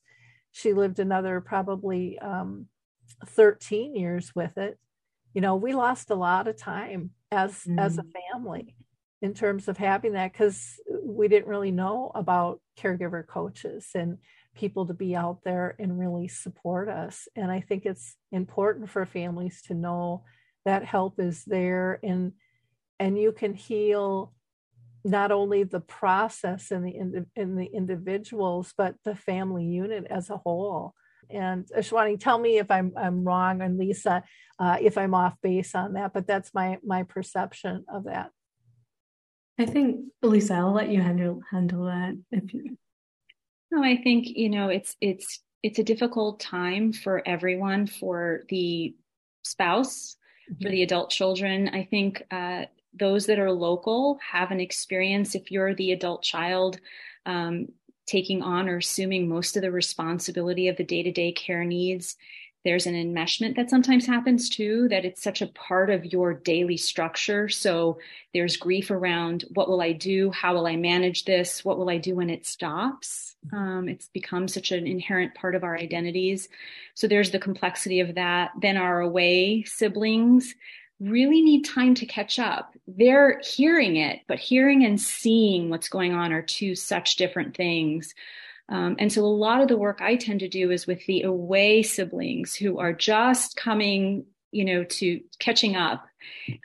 [0.51, 2.67] She lived another probably um,
[3.25, 4.77] 13 years with it.
[5.33, 7.79] You know, we lost a lot of time as mm.
[7.79, 8.11] as a mm.
[8.33, 8.75] family
[9.21, 14.17] in terms of having that because we didn't really know about caregiver coaches and
[14.59, 17.27] people to be out there and really support us.
[17.35, 20.23] And I think it's important for families to know
[20.65, 22.33] that help is there and
[22.99, 24.33] and you can heal
[25.05, 30.37] not only the process and the in the individuals but the family unit as a
[30.37, 30.93] whole
[31.29, 34.23] and Ashwini, tell me if I'm I'm wrong, and Lisa,
[34.57, 36.11] uh, if I'm off base on that.
[36.13, 38.31] But that's my my perception of that.
[39.59, 42.77] I think Lisa, I'll let you handle handle that if you.
[43.71, 48.95] No, I think, you know, it's it's it's a difficult time for everyone, for the
[49.43, 50.15] spouse,
[50.61, 51.69] for the adult children.
[51.69, 52.65] I think uh,
[52.97, 55.35] those that are local have an experience.
[55.35, 56.79] If you're the adult child,
[57.25, 57.67] um,
[58.07, 62.15] taking on or assuming most of the responsibility of the day to day care needs,
[62.65, 66.75] there's an enmeshment that sometimes happens too, that it's such a part of your daily
[66.77, 67.47] structure.
[67.47, 67.99] So
[68.33, 70.29] there's grief around what will I do?
[70.31, 71.63] How will I manage this?
[71.63, 73.35] What will I do when it stops?
[73.53, 76.49] Um, it's become such an inherent part of our identities.
[76.95, 78.51] So there's the complexity of that.
[78.61, 80.53] Then our away siblings
[80.99, 82.75] really need time to catch up.
[82.87, 88.13] They're hearing it, but hearing and seeing what's going on are two such different things.
[88.69, 91.23] Um, and so a lot of the work I tend to do is with the
[91.23, 96.05] away siblings who are just coming, you know, to catching up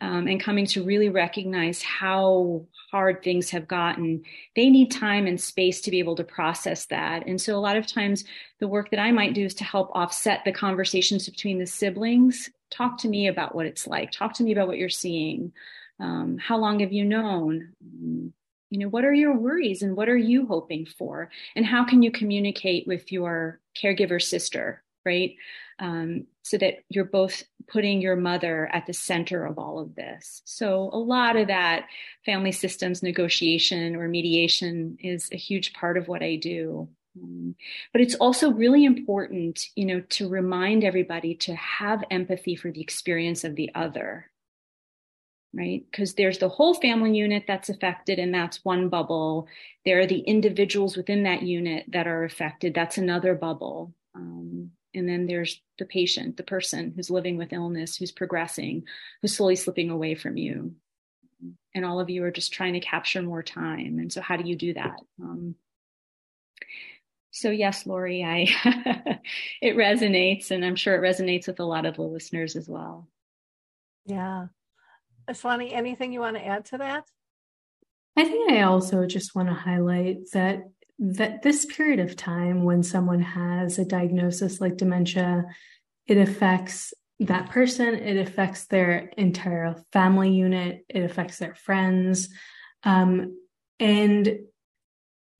[0.01, 4.23] um, and coming to really recognize how hard things have gotten.
[4.55, 7.27] They need time and space to be able to process that.
[7.27, 8.25] And so a lot of times
[8.61, 12.51] the work that I might do is to help offset the conversations between the siblings.
[12.71, 14.13] Talk to me about what it's like.
[14.13, 15.53] Talk to me about what you're seeing.
[16.01, 17.73] Um, how long have you known?
[18.75, 21.31] You know what are your worries and what are you hoping for?
[21.55, 25.37] And how can you communicate with your caregiver sister right?
[25.79, 30.43] Um, so that you're both putting your mother at the center of all of this.
[30.45, 31.87] So a lot of that
[32.25, 36.89] family systems negotiation or mediation is a huge part of what i do.
[37.21, 37.55] Um,
[37.93, 42.81] but it's also really important you know to remind everybody to have empathy for the
[42.81, 44.31] experience of the other
[45.55, 45.85] right?
[45.91, 49.47] Because there's the whole family unit that's affected, and that's one bubble.
[49.85, 53.95] There are the individuals within that unit that are affected, that's another bubble.
[54.15, 58.85] Um, and then there's the patient, the person who's living with illness, who's progressing,
[59.21, 60.75] who's slowly slipping away from you.
[61.75, 63.99] And all of you are just trying to capture more time.
[63.99, 64.97] And so, how do you do that?
[65.21, 65.57] Um,
[67.35, 68.47] so yes, Lori, I
[69.61, 73.09] it resonates, and I'm sure it resonates with a lot of the listeners as well.
[74.07, 74.47] Yeah,
[75.29, 77.05] Ashwini, anything you want to add to that?
[78.17, 80.65] I think I also just want to highlight that
[80.99, 85.45] that this period of time when someone has a diagnosis like dementia,
[86.07, 92.29] it affects that person, it affects their entire family unit, it affects their friends.
[92.85, 93.37] Um,
[93.81, 94.39] and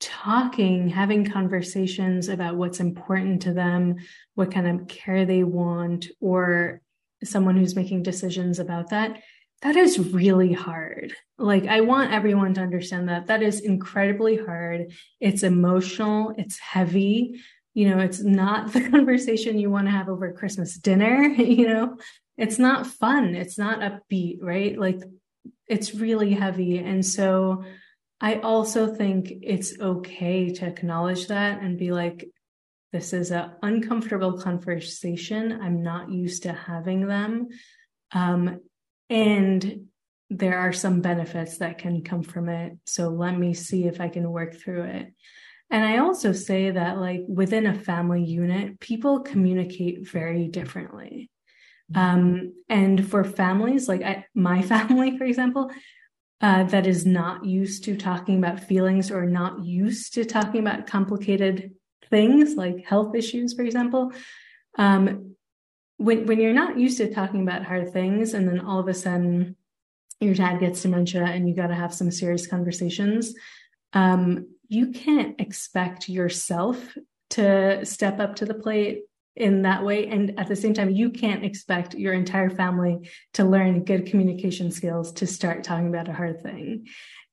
[0.01, 3.97] talking, having conversations about what's important to them,
[4.35, 6.81] what kind of care they want, or
[7.23, 9.23] someone who's making decisions about that
[9.65, 11.15] that is really hard.
[11.39, 14.93] Like, I want everyone to understand that that is incredibly hard.
[15.21, 17.41] It's emotional, it's heavy.
[17.73, 21.35] You know, it's not the conversation you want to have over Christmas dinner.
[21.39, 21.97] You know,
[22.37, 24.79] it's not fun, it's not upbeat, right?
[24.79, 25.03] Like,
[25.67, 26.79] it's really heavy.
[26.79, 27.65] And so,
[28.21, 32.27] I also think it's okay to acknowledge that and be like,
[32.93, 35.61] this is an uncomfortable conversation.
[35.61, 37.49] I'm not used to having them.
[38.13, 38.61] Um,
[39.11, 39.87] and
[40.31, 42.79] there are some benefits that can come from it.
[42.87, 45.13] So let me see if I can work through it.
[45.71, 51.31] And I also say that, like, within a family unit, people communicate very differently.
[51.93, 52.01] Mm-hmm.
[52.01, 55.71] Um, and for families, like I, my family, for example,
[56.41, 60.87] uh, that is not used to talking about feelings or not used to talking about
[60.87, 61.73] complicated
[62.11, 64.13] things like health issues, for example,
[64.77, 65.37] um,
[66.05, 68.95] when when you're not used to talking about hard things and then all of a
[68.95, 69.57] sudden
[70.21, 73.35] your dad gets dementia and you got to have some serious conversations
[73.95, 76.97] um, you can't expect yourself
[77.31, 79.05] to step up to the plate
[79.37, 80.07] in that way.
[80.07, 84.71] And at the same time you can't expect your entire family to learn good communication
[84.71, 86.87] skills to start talking about a hard thing.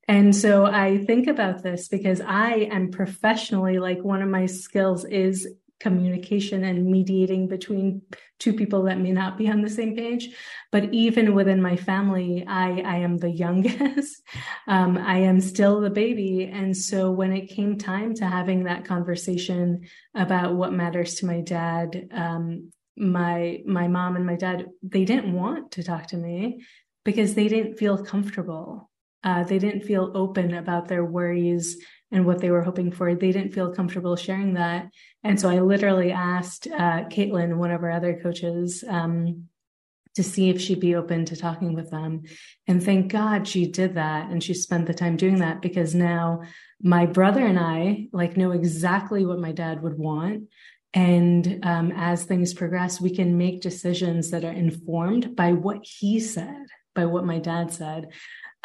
[0.07, 5.05] And so I think about this because I am professionally like one of my skills
[5.05, 5.47] is
[5.81, 8.01] communication and mediating between
[8.39, 10.29] two people that may not be on the same page.
[10.71, 14.21] But even within my family i i am the youngest.
[14.67, 16.45] Um, i am still the baby.
[16.45, 19.81] And so when it came time to having that conversation
[20.15, 25.33] about what matters to my dad um, my my mom and my dad they didn't
[25.33, 26.63] want to talk to me
[27.03, 28.89] because they didn't feel comfortable.
[29.23, 31.77] Uh, they didn't feel open about their worries
[32.11, 33.13] and what they were hoping for.
[33.15, 34.89] They didn't feel comfortable sharing that.
[35.23, 39.47] And so I literally asked uh, Caitlin, one of our other coaches, um,
[40.15, 42.23] to see if she'd be open to talking with them.
[42.67, 44.29] And thank God she did that.
[44.29, 46.41] And she spent the time doing that because now
[46.81, 50.49] my brother and I like know exactly what my dad would want.
[50.93, 56.19] And um, as things progress, we can make decisions that are informed by what he
[56.19, 58.09] said, by what my dad said.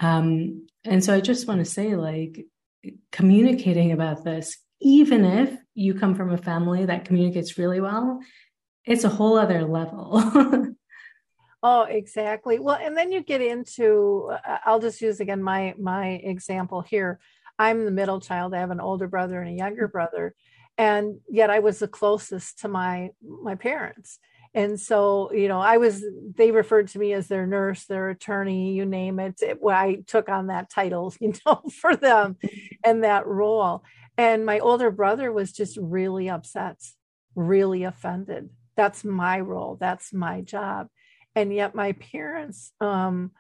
[0.01, 2.45] Um, and so I just want to say, like,
[3.13, 8.21] communicating about this, even if you come from a family that communicates really well,
[8.85, 10.75] it's a whole other level.
[11.69, 12.61] Oh, exactly.
[12.61, 17.19] Well, and then you get into uh, I'll just use again my my example here.
[17.59, 18.55] I'm the middle child.
[18.55, 20.37] I have an older brother and a younger brother,
[20.79, 24.21] and yet I was the closest to my my parents.
[24.57, 26.05] And so, you know, I was
[26.37, 29.41] they referred to me as their nurse, their attorney, you name it.
[29.41, 32.37] it I took on that title, you know, for them
[32.83, 33.85] and that role.
[34.19, 36.83] And my older brother was just really upset,
[37.37, 38.49] really offended.
[38.77, 39.77] That's my role.
[39.79, 40.89] That's my job
[41.37, 43.31] and yet my parents um,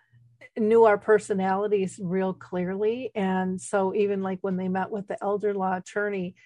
[0.57, 5.53] knew our personalities real clearly and so even like when they met with the elder
[5.53, 6.37] law attorney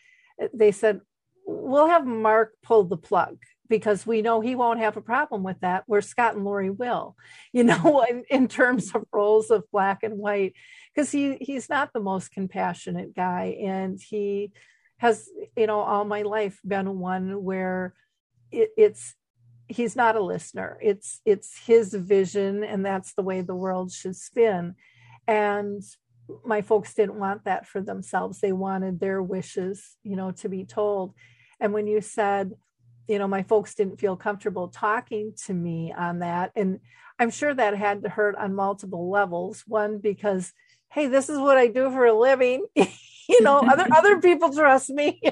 [0.54, 1.00] they said
[1.46, 3.36] we'll have mark pull the plug
[3.70, 7.16] because we know he won't have a problem with that where scott and lori will
[7.52, 8.18] you know mm-hmm.
[8.18, 10.52] in, in terms of roles of black and white
[10.94, 14.52] because he he's not the most compassionate guy and he
[14.98, 17.94] has you know all my life been one where
[18.52, 19.14] it, it's
[19.70, 20.78] he's not a listener.
[20.82, 24.74] It's it's his vision and that's the way the world should spin.
[25.26, 25.82] And
[26.44, 28.40] my folks didn't want that for themselves.
[28.40, 31.14] They wanted their wishes you know to be told.
[31.60, 32.52] And when you said
[33.10, 36.52] you know my folks didn't feel comfortable talking to me on that.
[36.54, 36.78] And
[37.18, 39.64] i'm sure that had to hurt on multiple levels.
[39.66, 40.52] One because
[40.90, 42.64] hey this is what i do for a living.
[43.28, 45.20] You know other other people trust me.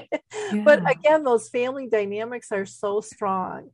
[0.53, 0.63] Yeah.
[0.63, 3.71] but again those family dynamics are so strong.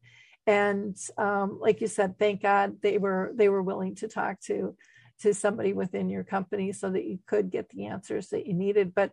[0.47, 4.75] And um, like you said thank god they were they were willing to talk to
[5.21, 8.95] to somebody within your company so that you could get the answers that you needed.
[8.95, 9.11] But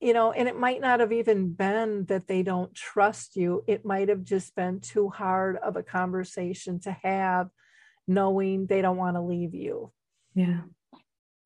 [0.00, 3.84] you know and it might not have even been that they don't trust you it
[3.84, 7.48] might have just been too hard of a conversation to have
[8.06, 9.92] knowing they don't want to leave you
[10.34, 10.60] yeah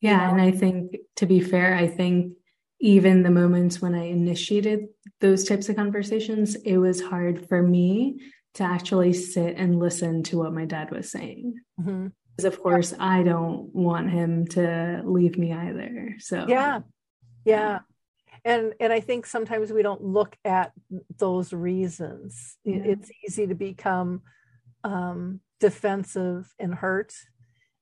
[0.01, 0.33] yeah you know?
[0.33, 2.33] and i think to be fair i think
[2.81, 4.87] even the moments when i initiated
[5.21, 8.19] those types of conversations it was hard for me
[8.55, 11.61] to actually sit and listen to what my dad was saying.
[11.81, 12.09] Mm-hmm.
[12.37, 12.99] Because of course yeah.
[13.01, 16.17] I don't want him to leave me either.
[16.19, 16.81] So yeah.
[17.45, 17.81] Yeah.
[18.45, 20.73] And and I think sometimes we don't look at
[21.19, 22.57] those reasons.
[22.65, 22.83] Yeah.
[22.85, 24.23] It's easy to become
[24.83, 27.15] um, defensive and hurt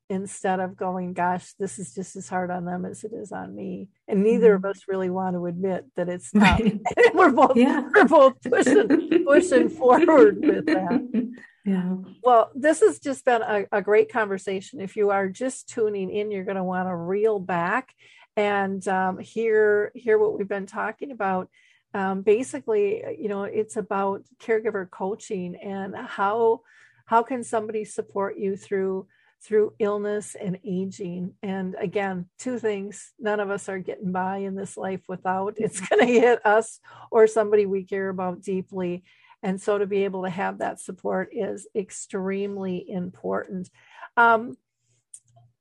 [0.08, 3.54] instead of going, gosh, this is just as hard on them as it is on
[3.54, 3.88] me.
[4.06, 4.66] And neither mm-hmm.
[4.66, 6.60] of us really want to admit that it's tough.
[6.60, 6.80] Right.
[7.14, 7.88] we're both yeah.
[7.94, 11.32] we're both pushing pushing forward with that.
[11.64, 11.96] Yeah.
[12.22, 14.80] Well, this has just been a, a great conversation.
[14.80, 17.94] If you are just tuning in, you're going to want to reel back
[18.36, 21.48] and um, hear hear what we've been talking about.
[21.94, 26.62] Um, basically, you know, it's about caregiver coaching and how
[27.04, 29.06] how can somebody support you through
[29.42, 31.34] through illness and aging.
[31.42, 35.54] And again, two things none of us are getting by in this life without.
[35.56, 35.94] It's mm-hmm.
[35.94, 36.80] going to hit us
[37.10, 39.02] or somebody we care about deeply.
[39.42, 43.68] And so to be able to have that support is extremely important.
[44.16, 44.56] Um,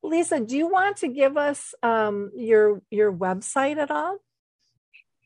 [0.04, 4.18] Lisa, do you want to give us um, your your website at all?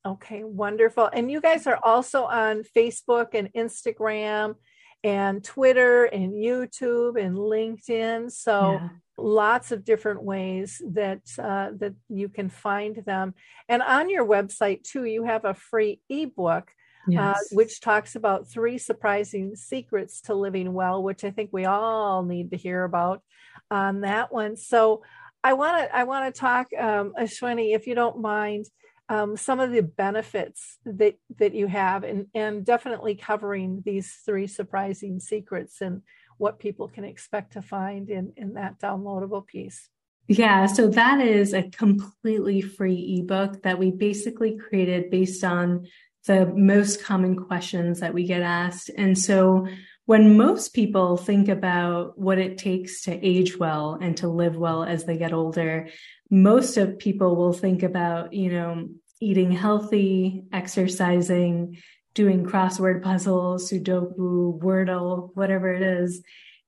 [0.04, 1.08] Okay, wonderful.
[1.12, 4.56] And you guys are also on Facebook and Instagram
[5.04, 8.32] and Twitter and YouTube and LinkedIn.
[8.32, 8.88] So yeah.
[9.16, 13.34] lots of different ways that uh, that you can find them.
[13.68, 16.72] And on your website too, you have a free ebook.
[17.08, 17.36] Uh, yes.
[17.36, 22.22] Uh, which talks about three surprising secrets to living well, which I think we all
[22.22, 23.22] need to hear about
[23.70, 24.56] on that one.
[24.56, 25.02] So
[25.42, 28.66] I want to I want to talk, um, Ashwini, if you don't mind,
[29.08, 34.46] um, some of the benefits that that you have and and definitely covering these three
[34.46, 36.02] surprising secrets and
[36.38, 39.88] what people can expect to find in in that downloadable piece
[40.28, 45.86] yeah so that is a completely free ebook that we basically created based on
[46.26, 49.66] the most common questions that we get asked and so
[50.04, 54.82] when most people think about what it takes to age well and to live well
[54.82, 55.88] as they get older,
[56.28, 58.88] most of people will think about, you know,
[59.20, 61.78] eating healthy, exercising,
[62.14, 66.22] doing crossword puzzles, Sudoku, Wordle, whatever it is.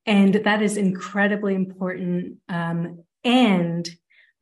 [0.07, 2.39] And that is incredibly important.
[2.49, 3.89] Um, and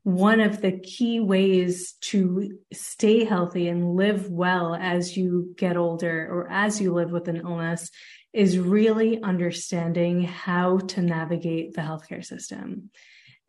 [0.05, 6.29] one of the key ways to stay healthy and live well as you get older
[6.31, 7.91] or as you live with an illness
[8.33, 12.91] is really understanding how to navigate the healthcare system.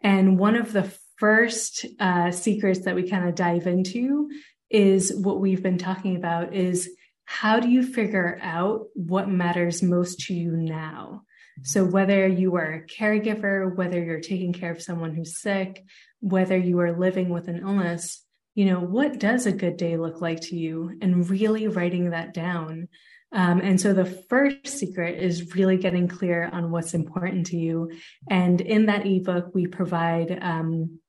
[0.02, 4.30] And one of the first uh, secrets that we kind of dive into
[4.70, 6.90] is what we've been talking about is
[7.26, 11.22] how do you figure out what matters most to you now?
[11.62, 15.84] So whether you are a caregiver, whether you're taking care of someone who's sick,
[16.24, 18.24] whether you are living with an illness,
[18.56, 20.98] you know, what does a good day look like to you?
[21.02, 22.88] And really writing that down.
[23.34, 27.92] Um, and so the first secret is really getting clear on what's important to you.
[28.30, 31.00] And in that ebook, we provide um,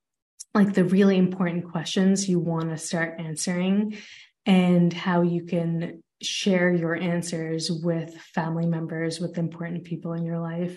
[0.53, 3.97] like the really important questions you want to start answering
[4.47, 10.41] and how you can share your answers with family members, with important people in your
[10.41, 10.77] life.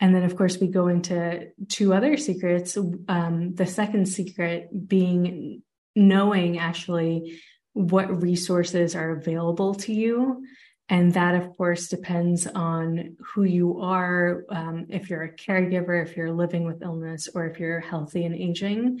[0.00, 2.76] And then, of course, we go into two other secrets.
[3.08, 5.62] Um, the second secret being
[5.94, 7.40] knowing actually
[7.74, 10.44] what resources are available to you.
[10.88, 16.16] And that, of course, depends on who you are, um, if you're a caregiver, if
[16.16, 19.00] you're living with illness, or if you're healthy and aging,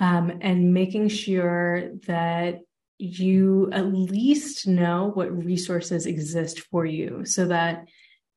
[0.00, 2.58] um, and making sure that
[2.98, 7.86] you at least know what resources exist for you so that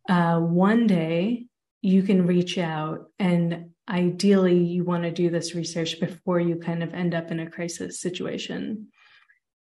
[0.08, 1.48] uh, one day
[1.84, 6.82] you can reach out and ideally you want to do this research before you kind
[6.82, 8.88] of end up in a crisis situation.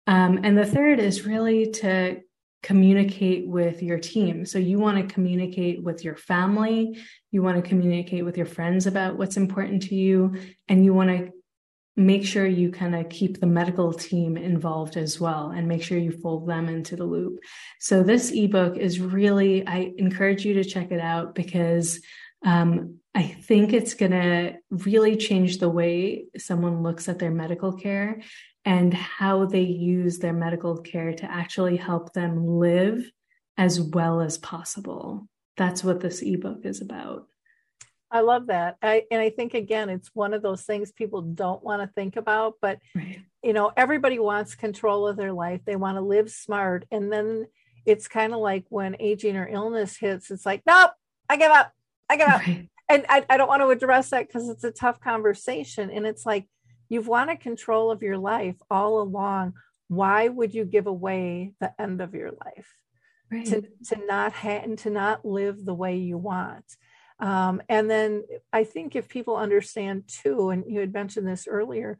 [0.07, 2.21] Um, and the third is really to
[2.63, 4.47] communicate with your team.
[4.47, 6.97] So you want to communicate with your family,
[7.29, 10.35] you want to communicate with your friends about what's important to you,
[10.67, 11.31] and you want to
[11.97, 15.97] make sure you kind of keep the medical team involved as well and make sure
[15.97, 17.39] you fold them into the loop.
[17.79, 21.99] So this ebook is really, I encourage you to check it out because
[22.45, 27.73] um, I think it's going to really change the way someone looks at their medical
[27.73, 28.21] care
[28.63, 33.09] and how they use their medical care to actually help them live
[33.57, 35.27] as well as possible.
[35.55, 37.27] That's what this ebook is about.
[38.09, 38.77] I love that.
[38.81, 42.15] I and I think again it's one of those things people don't want to think
[42.15, 43.19] about, but right.
[43.43, 45.61] you know, everybody wants control of their life.
[45.65, 46.85] They want to live smart.
[46.91, 47.47] And then
[47.85, 50.91] it's kind of like when aging or illness hits, it's like, nope,
[51.29, 51.71] I give up.
[52.09, 52.47] I give up.
[52.47, 55.89] Right and I, I don't want to address that because it's a tough conversation.
[55.89, 56.47] And it's like
[56.89, 59.53] you've wanted control of your life all along.
[59.89, 62.69] Why would you give away the end of your life?
[63.29, 63.45] Right.
[63.47, 66.63] To, to not ha- and to not live the way you want.
[67.19, 71.97] Um, and then I think if people understand too, and you had mentioned this earlier,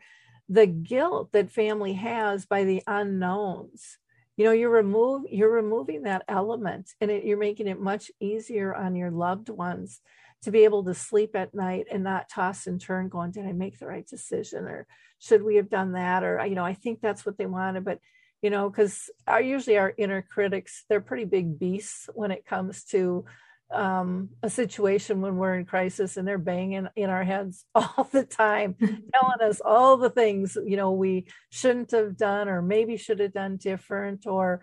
[0.49, 3.97] the guilt that family has by the unknowns
[4.38, 8.74] you know you're remove you're removing that element and it, you're making it much easier
[8.74, 9.99] on your loved ones
[10.43, 13.51] to be able to sleep at night and not toss and turn going did i
[13.51, 14.65] make the right decision?
[14.65, 14.88] or
[15.20, 16.24] should we have done that?
[16.24, 17.99] or you know i think that's what they wanted but
[18.41, 22.84] you know because our usually our inner critics they're pretty big beasts when it comes
[22.84, 23.26] to
[23.72, 28.24] um, a situation when we're in crisis and they're banging in our heads all the
[28.24, 33.20] time telling us all the things you know we shouldn't have done or maybe should
[33.20, 34.61] have done different or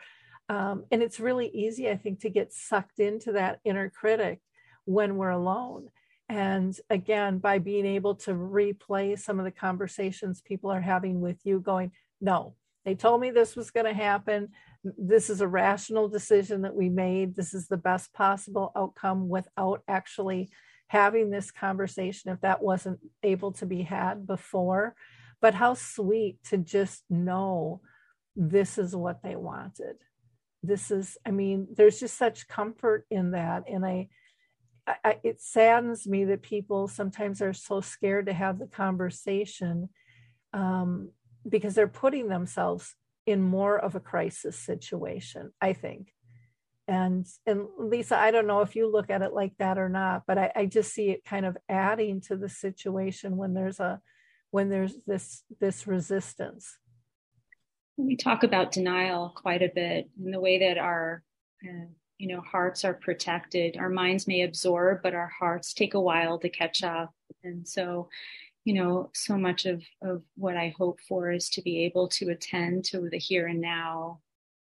[0.48, 4.40] um, and it's really easy i think to get sucked into that inner critic
[4.84, 5.88] when we're alone.
[6.28, 11.38] And again, by being able to replay some of the conversations people are having with
[11.44, 14.48] you, going, no, they told me this was going to happen.
[14.84, 17.34] This is a rational decision that we made.
[17.34, 20.50] This is the best possible outcome without actually
[20.88, 24.94] having this conversation if that wasn't able to be had before.
[25.40, 27.80] But how sweet to just know
[28.36, 29.96] this is what they wanted.
[30.62, 33.64] This is, I mean, there's just such comfort in that.
[33.68, 34.08] And I,
[34.86, 39.88] I, it saddens me that people sometimes are so scared to have the conversation
[40.52, 41.10] um,
[41.48, 42.94] because they're putting themselves
[43.26, 45.52] in more of a crisis situation.
[45.60, 46.12] I think,
[46.86, 50.22] and and Lisa, I don't know if you look at it like that or not,
[50.26, 54.00] but I, I just see it kind of adding to the situation when there's a
[54.50, 56.78] when there's this this resistance.
[57.96, 61.22] We talk about denial quite a bit in the way that our
[61.64, 61.86] uh,
[62.18, 66.38] you know hearts are protected our minds may absorb but our hearts take a while
[66.38, 67.12] to catch up
[67.42, 68.08] and so
[68.64, 72.30] you know so much of of what i hope for is to be able to
[72.30, 74.20] attend to the here and now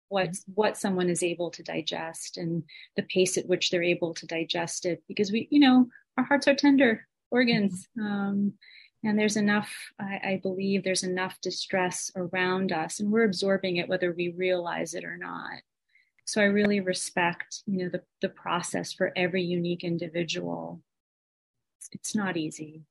[0.10, 0.52] what mm-hmm.
[0.56, 2.64] what someone is able to digest and
[2.96, 5.88] the pace at which they're able to digest it because we you know
[6.18, 8.08] our hearts are tender organs mm-hmm.
[8.08, 8.54] um,
[9.04, 13.90] and there's enough I, I believe there's enough distress around us and we're absorbing it
[13.90, 15.62] whether we realize it or not
[16.26, 20.82] so I really respect, you know, the, the process for every unique individual.
[21.80, 22.84] It's, it's not easy.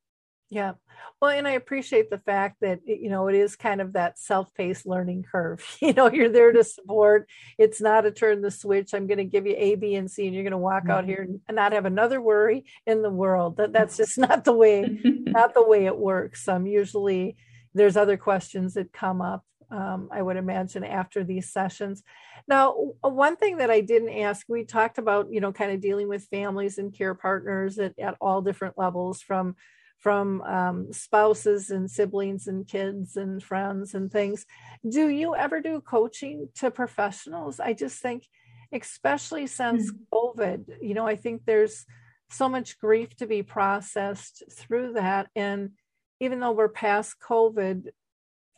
[0.52, 0.72] Yeah.
[1.18, 4.52] Well, and I appreciate the fact that, you know, it is kind of that self
[4.54, 5.64] paced learning curve.
[5.80, 7.26] You know, you're there to support.
[7.58, 8.92] It's not a turn the switch.
[8.92, 10.92] I'm going to give you A, B, and C, and you're going to walk mm-hmm.
[10.92, 13.56] out here and not have another worry in the world.
[13.56, 16.46] That, that's just not the way, not the way it works.
[16.46, 17.36] Um, usually
[17.72, 22.02] there's other questions that come up, um, I would imagine, after these sessions.
[22.46, 26.08] Now, one thing that I didn't ask, we talked about, you know, kind of dealing
[26.08, 29.56] with families and care partners at, at all different levels from
[30.02, 34.44] from um, spouses and siblings and kids and friends and things.
[34.86, 37.60] Do you ever do coaching to professionals?
[37.60, 38.26] I just think,
[38.72, 40.02] especially since mm-hmm.
[40.12, 41.86] COVID, you know, I think there's
[42.30, 45.28] so much grief to be processed through that.
[45.36, 45.70] And
[46.18, 47.88] even though we're past COVID,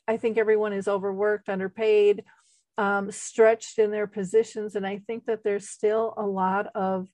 [0.09, 2.25] I think everyone is overworked, underpaid,
[2.79, 4.77] um, stretched in their positions.
[4.77, 7.09] And I think that there's still a lot of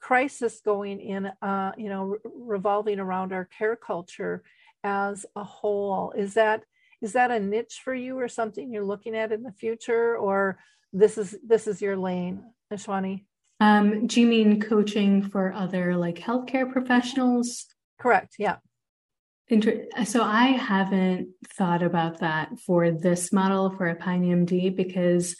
[0.00, 4.42] crisis going in, uh, you know, re- revolving around our care culture
[4.84, 6.12] as a whole.
[6.16, 6.64] Is that
[7.00, 10.58] is that a niche for you, or something you're looking at in the future, or
[10.92, 12.42] this is this is your lane,
[12.72, 13.24] Ashwini?
[13.60, 17.66] Um, do you mean coaching for other like healthcare professionals?
[18.00, 18.36] Correct.
[18.38, 18.56] Yeah.
[19.48, 25.36] Inter- so I haven't thought about that for this model for EpioneMD because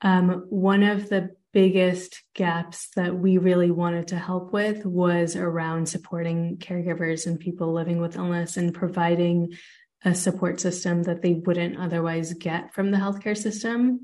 [0.00, 5.88] um, one of the biggest gaps that we really wanted to help with was around
[5.88, 9.52] supporting caregivers and people living with illness and providing
[10.04, 13.98] a support system that they wouldn't otherwise get from the healthcare system.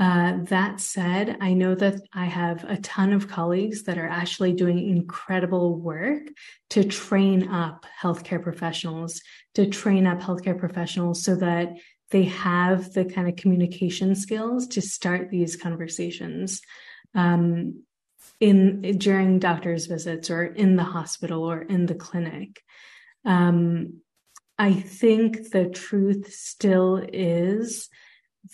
[0.00, 4.54] Uh, that said, I know that I have a ton of colleagues that are actually
[4.54, 6.22] doing incredible work
[6.70, 9.22] to train up healthcare professionals,
[9.54, 11.68] to train up healthcare professionals so that
[12.10, 16.60] they have the kind of communication skills to start these conversations
[17.14, 17.82] um,
[18.40, 22.62] in during doctor's visits or in the hospital or in the clinic.
[23.24, 24.00] Um,
[24.58, 27.88] I think the truth still is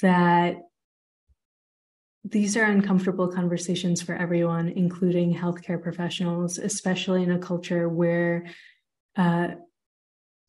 [0.02, 0.58] that
[2.24, 8.46] these are uncomfortable conversations for everyone, including healthcare professionals, especially in a culture where
[9.16, 9.48] uh,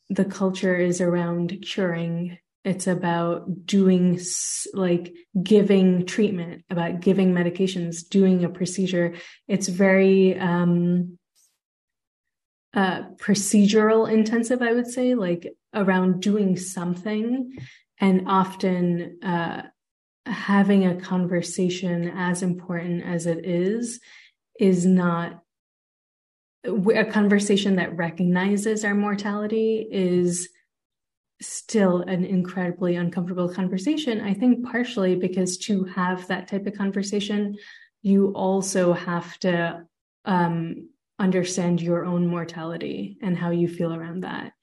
[0.09, 4.19] the culture is around curing it's about doing
[4.73, 9.15] like giving treatment about giving medications doing a procedure.
[9.47, 11.17] It's very um
[12.73, 17.57] uh procedural intensive i would say like around doing something
[17.97, 19.61] and often uh
[20.25, 24.01] having a conversation as important as it is
[24.59, 25.41] is not
[26.65, 30.49] a conversation that recognizes our mortality is
[31.41, 34.21] still an incredibly uncomfortable conversation.
[34.21, 37.55] I think partially because to have that type of conversation,
[38.01, 39.83] you also have to
[40.25, 44.53] um, understand your own mortality and how you feel around that.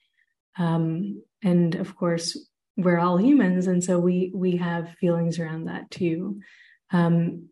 [0.58, 2.38] Um, and of course,
[2.76, 6.40] we're all humans, and so we we have feelings around that too.
[6.90, 7.48] Um,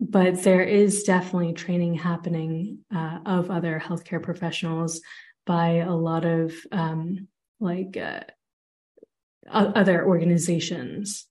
[0.00, 5.00] but there is definitely training happening uh, of other healthcare professionals
[5.46, 7.28] by a lot of um,
[7.60, 8.20] like uh,
[9.50, 11.26] other organizations.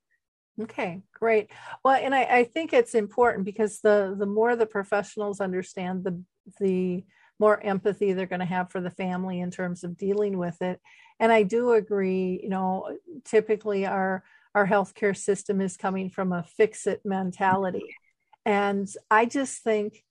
[0.61, 1.49] Okay, great.
[1.84, 6.22] Well, and I, I, think it's important because the the more the professionals understand, the
[6.59, 7.03] the
[7.39, 10.80] more empathy they're going to have for the family in terms of dealing with it.
[11.20, 12.39] And I do agree.
[12.43, 17.95] You know, typically our our healthcare system is coming from a fix it mentality,
[18.45, 20.03] and I just think,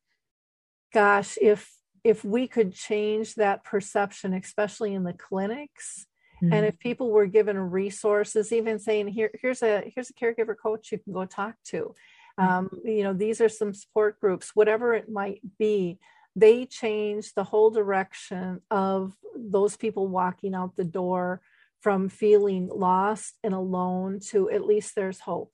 [0.92, 1.72] gosh, if
[2.02, 6.06] if we could change that perception, especially in the clinics,
[6.42, 6.52] Mm-hmm.
[6.52, 10.90] And if people were given resources, even saying here, here's a here's a caregiver coach
[10.90, 11.94] you can go talk to.
[12.38, 15.98] Um, you know, these are some support groups, whatever it might be.
[16.34, 21.42] They change the whole direction of those people walking out the door
[21.80, 25.52] from feeling lost and alone to at least there's hope.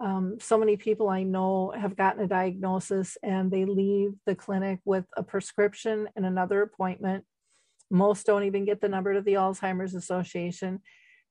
[0.00, 4.80] Um, so many people I know have gotten a diagnosis and they leave the clinic
[4.84, 7.24] with a prescription and another appointment
[7.94, 10.80] most don't even get the number to the Alzheimer's Association.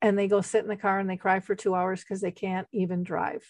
[0.02, 2.32] And they go sit in the car and they cry for two hours because they
[2.32, 3.46] can't even drive.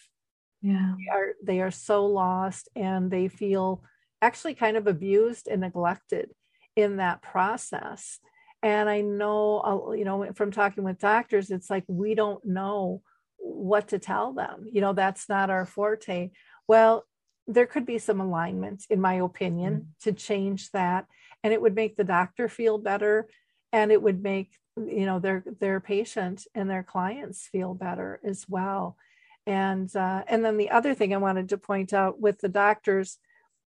[0.61, 0.93] Yeah.
[0.97, 3.83] They are, they are so lost and they feel
[4.21, 6.31] actually kind of abused and neglected
[6.75, 8.19] in that process.
[8.61, 13.01] And I know, uh, you know, from talking with doctors, it's like we don't know
[13.37, 14.65] what to tell them.
[14.71, 16.31] You know, that's not our forte.
[16.67, 17.05] Well,
[17.45, 20.09] there could be some alignment, in my opinion, mm-hmm.
[20.09, 21.05] to change that
[21.43, 23.27] and it would make the doctor feel better
[23.71, 28.45] and it would make you know their their patient and their clients feel better as
[28.47, 28.97] well.
[29.45, 33.17] And uh, and then the other thing i wanted to point out with the doctors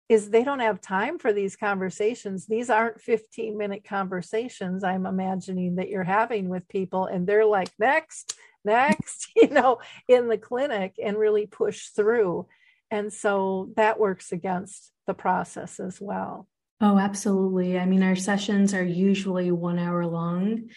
[0.07, 2.45] is they don't have time for these conversations.
[2.45, 7.71] These aren't 15 minute conversations i'm imagining that you're having with people and they're like
[7.79, 12.47] next next you know in the clinic and really push through.
[12.91, 16.47] And so that works against the process as well
[16.81, 17.79] Oh, absolutely.
[17.79, 20.69] I mean, our sessions are usually one hour long.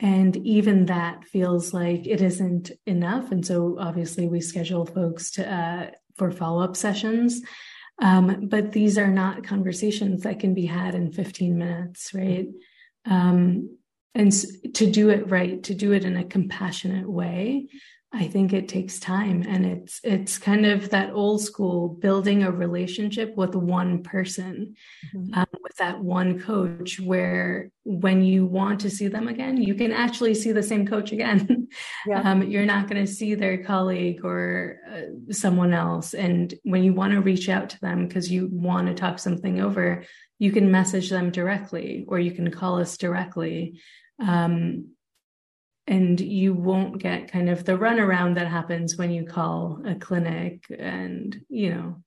[0.00, 3.30] And even that feels like it isn't enough.
[3.30, 7.40] And so obviously we schedule folks to uh, for follow-up sessions.
[8.00, 12.48] Um, but these are not conversations that can be had in 15 minutes, right?
[13.06, 13.78] Um,
[14.14, 14.32] and
[14.74, 17.68] to do it right, to do it in a compassionate way,
[18.14, 22.50] I think it takes time and it's it's kind of that old school building a
[22.50, 24.76] relationship with one person
[25.14, 25.34] mm-hmm.
[25.34, 29.90] um, with that one coach where when you want to see them again you can
[29.90, 31.66] actually see the same coach again
[32.06, 32.20] yeah.
[32.20, 36.94] um, you're not going to see their colleague or uh, someone else and when you
[36.94, 40.04] want to reach out to them because you want to talk something over
[40.38, 43.80] you can message them directly or you can call us directly
[44.20, 44.93] um,
[45.86, 50.64] and you won't get kind of the runaround that happens when you call a clinic
[50.78, 52.02] and you know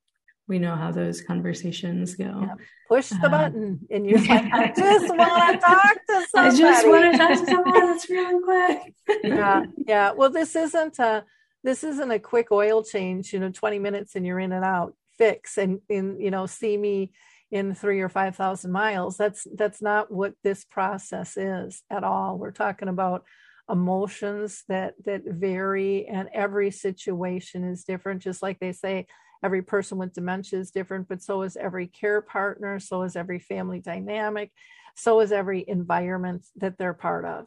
[0.47, 2.23] we know how those conversations go.
[2.23, 2.55] Yeah.
[2.87, 6.71] push the um, button and you're like i just want to talk to somebody i
[6.71, 8.93] just want to talk to someone that's really quick.
[9.23, 10.11] Yeah yeah.
[10.11, 11.25] Well this isn't a
[11.63, 14.93] this isn't a quick oil change you know 20 minutes and you're in and out
[15.17, 17.11] fix and in you know see me
[17.51, 19.17] in three or five thousand miles.
[19.17, 22.37] That's that's not what this process is at all.
[22.37, 23.23] We're talking about
[23.69, 28.21] emotions that that vary and every situation is different.
[28.21, 29.07] Just like they say
[29.43, 33.37] every person with dementia is different but so is every care partner so is every
[33.37, 34.51] family dynamic
[34.97, 37.45] so is every environment that they're part of.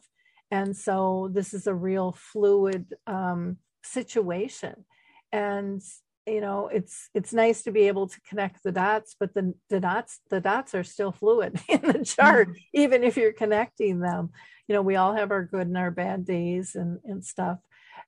[0.51, 4.85] And so this is a real fluid um, situation.
[5.33, 5.81] And
[6.27, 9.79] you know it's it's nice to be able to connect the dots but the, the
[9.79, 12.57] dots the dots are still fluid in the chart mm-hmm.
[12.73, 14.29] even if you're connecting them.
[14.67, 17.57] You know we all have our good and our bad days and and stuff.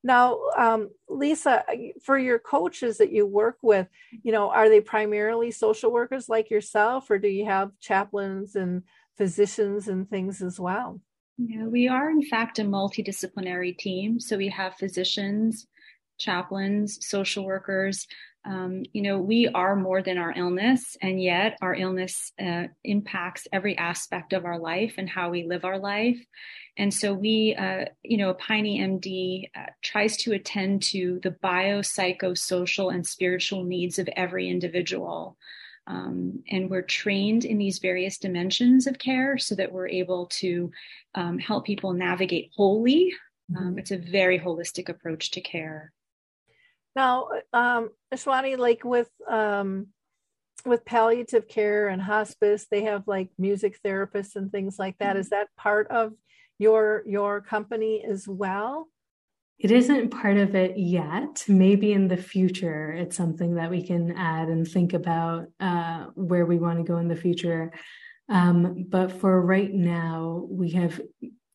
[0.03, 1.64] Now um, lisa
[2.03, 3.88] for your coaches that you work with
[4.24, 8.84] you know are they primarily social workers like yourself or do you have chaplains and
[9.18, 11.01] physicians and things as well?
[11.38, 14.20] Yeah we are in fact a multidisciplinary team.
[14.20, 15.68] So we have physicians
[16.24, 18.07] chaplains social workers
[18.45, 23.47] um, you know, we are more than our illness, and yet our illness uh, impacts
[23.53, 26.19] every aspect of our life and how we live our life.
[26.78, 33.07] And so we, uh, you know, EpioneMD uh, tries to attend to the biopsychosocial and
[33.07, 35.38] spiritual needs of every individual.
[35.88, 40.71] Um, and we're trained in these various dimensions of care so that we're able to
[41.15, 43.13] um, help people navigate wholly.
[43.55, 43.80] Um, mm-hmm.
[43.80, 45.93] it's a very holistic approach to care.
[46.95, 49.87] Now, um, Ashwini, like with um,
[50.65, 55.11] with palliative care and hospice, they have like music therapists and things like that.
[55.11, 55.19] Mm-hmm.
[55.19, 56.13] Is that part of
[56.59, 58.87] your your company as well?
[59.59, 61.45] It isn't part of it yet.
[61.47, 66.45] Maybe in the future, it's something that we can add and think about uh, where
[66.45, 67.71] we want to go in the future.
[68.29, 70.99] Um, but for right now, we have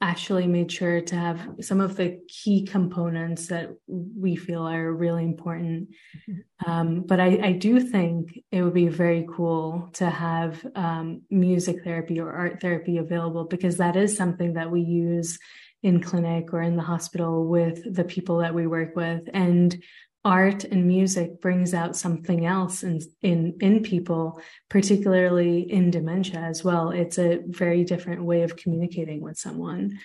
[0.01, 5.25] actually made sure to have some of the key components that we feel are really
[5.25, 5.89] important.
[6.29, 6.71] Mm-hmm.
[6.71, 11.83] Um, but I, I, do think it would be very cool to have um, music
[11.83, 15.39] therapy or art therapy available because that is something that we use
[15.83, 19.29] in clinic or in the hospital with the people that we work with.
[19.33, 19.81] And
[20.25, 26.65] art and music brings out something else in in in people particularly in dementia as
[26.65, 26.91] well.
[26.91, 29.99] It's a very different way of communicating with someone.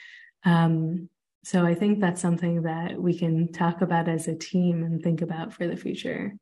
[0.46, 1.10] Um,
[1.46, 5.22] so i think that's something that we can talk about as a team and think
[5.22, 6.34] about for the future.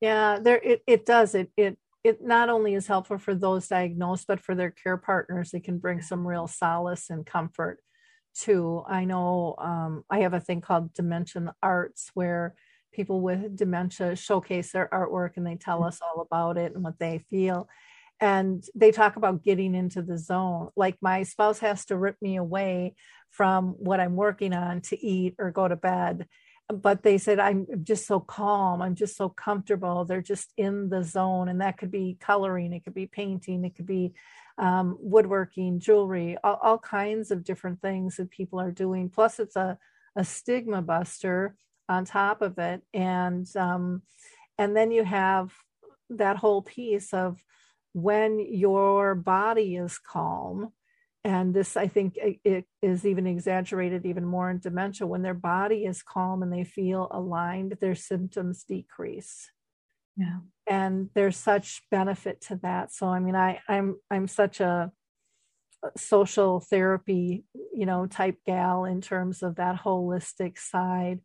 [0.00, 1.34] Yeah there it, it does.
[1.34, 5.52] It it it not only is helpful for those diagnosed but for their care partners
[5.52, 7.80] it can bring some real solace and comfort
[8.34, 8.84] too.
[8.86, 12.54] I know um, i have a thing called dimension arts where
[12.92, 16.98] people with dementia showcase their artwork and they tell us all about it and what
[16.98, 17.68] they feel.
[18.20, 20.70] And they talk about getting into the zone.
[20.76, 22.94] Like my spouse has to rip me away
[23.30, 26.26] from what i'm working on to eat or go to bed.
[26.72, 28.82] But they said i'm just so calm.
[28.82, 30.04] I'm just so comfortable.
[30.04, 31.48] They're just in the zone.
[31.48, 32.72] And that could be coloring.
[32.72, 33.64] It could be painting.
[33.64, 34.14] It could be
[34.58, 39.08] um, woodworking jewelry all, all kinds of different things that people are doing.
[39.08, 39.78] Plus it's a,
[40.16, 41.54] a stigma buster
[41.88, 42.82] on top of it.
[42.92, 44.02] And um,
[44.58, 45.52] and then you have
[46.10, 47.42] that whole piece of
[47.92, 50.72] when your body is calm
[51.24, 55.84] and this i think it is even exaggerated even more in dementia when their body
[55.84, 59.50] is calm and they feel aligned their symptoms decrease.
[60.16, 60.38] Yeah.
[60.66, 62.92] And there's such benefit to that.
[62.92, 64.92] So i mean i i'm i'm such a
[65.96, 71.20] social therapy you know type gal in terms of that holistic side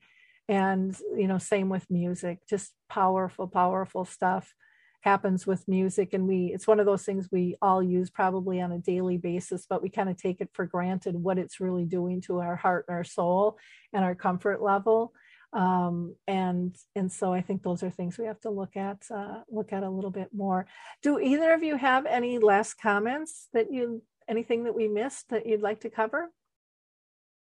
[0.54, 4.54] and you know same with music just powerful powerful stuff
[5.02, 8.72] happens with music and we it's one of those things we all use probably on
[8.72, 12.22] a daily basis but we kind of take it for granted what it's really doing
[12.22, 13.58] to our heart and our soul
[13.94, 15.12] and our comfort level
[15.54, 19.42] um, and and so I think those are things we have to look at uh,
[19.48, 20.66] look at a little bit more.
[21.04, 25.46] Do either of you have any last comments that you anything that we missed that
[25.46, 26.32] you'd like to cover?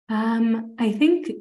[0.09, 1.31] Um, I think,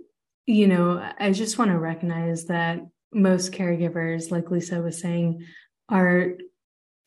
[0.46, 2.80] you know, I just want to recognize that
[3.12, 5.44] most caregivers, like Lisa was saying,
[5.88, 6.32] are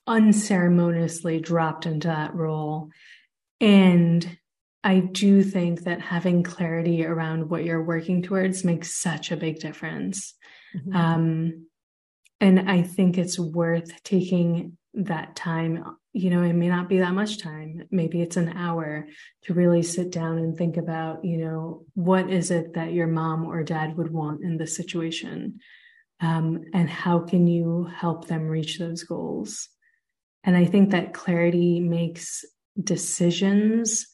[0.08, 2.90] unceremoniously dropped into that role.
[3.60, 4.38] And
[4.84, 9.60] I do think that having clarity around what you're working towards makes such a big
[9.60, 10.36] difference.
[10.76, 10.96] Mm-hmm.
[10.96, 11.68] Um,
[12.40, 15.84] and I think it's worth taking that time.
[16.14, 17.84] You know, it may not be that much time.
[17.92, 19.08] Maybe it's an hour
[19.44, 23.46] to really sit down and think about, you know, what is it that your mom
[23.46, 25.60] or dad would want in this situation?
[26.22, 29.68] Um, and how can you help them reach those goals?
[30.44, 32.46] And I think that clarity makes
[32.82, 34.08] decisions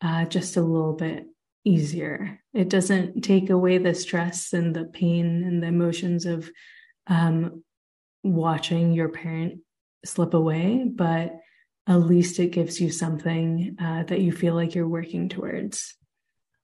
[0.00, 1.26] uh, just a little bit
[1.64, 2.40] easier.
[2.52, 6.50] It doesn't take away the stress and the pain and the emotions of
[7.06, 7.62] um,
[8.22, 9.60] watching your parent
[10.04, 11.40] slip away, but
[11.86, 15.96] at least it gives you something uh, that you feel like you're working towards.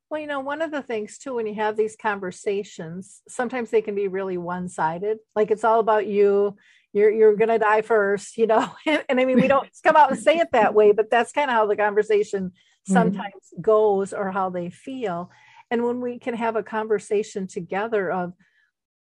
[0.09, 3.83] Well, you know, one of the things too, when you have these conversations, sometimes they
[3.83, 5.19] can be really one-sided.
[5.37, 6.57] Like it's all about you.
[6.93, 8.69] You're you're gonna die first, you know.
[8.87, 11.33] and, and I mean, we don't come out and say it that way, but that's
[11.33, 12.93] kind of how the conversation mm-hmm.
[12.93, 13.63] sometimes mm-hmm.
[13.63, 15.31] goes, or how they feel.
[15.71, 18.33] And when we can have a conversation together of,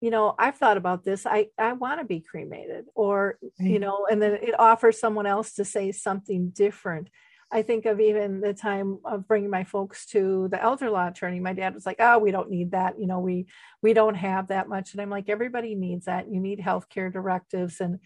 [0.01, 1.27] you know, I've thought about this.
[1.27, 5.55] I I want to be cremated, or you know, and then it offers someone else
[5.55, 7.11] to say something different
[7.53, 11.41] I think of even the time of bringing my folks to the elder law attorney.
[11.41, 13.01] My dad was like, "Oh, we don't need that.
[13.01, 13.47] You know, we
[13.83, 16.31] we don't have that much." And I'm like, "Everybody needs that.
[16.31, 17.99] You need healthcare directives." And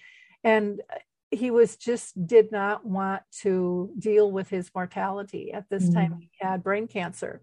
[0.43, 0.81] and
[1.31, 5.95] he was just did not want to deal with his mortality at this mm-hmm.
[5.95, 6.19] time.
[6.21, 7.43] He had brain cancer,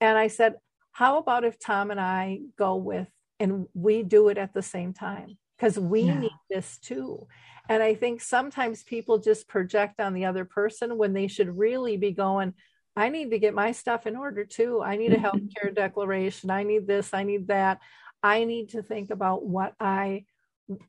[0.00, 0.56] and I said,
[0.92, 3.08] "How about if Tom and I go with
[3.40, 6.20] and we do it at the same time?" Because we yeah.
[6.20, 7.26] need this too.
[7.68, 11.96] And I think sometimes people just project on the other person when they should really
[11.96, 12.54] be going,
[12.96, 14.82] I need to get my stuff in order too.
[14.82, 16.50] I need a health care declaration.
[16.50, 17.14] I need this.
[17.14, 17.78] I need that.
[18.22, 20.24] I need to think about what I,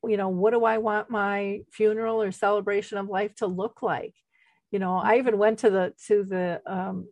[0.04, 4.16] you know, what do I want my funeral or celebration of life to look like?
[4.72, 7.08] You know, I even went to the to the um,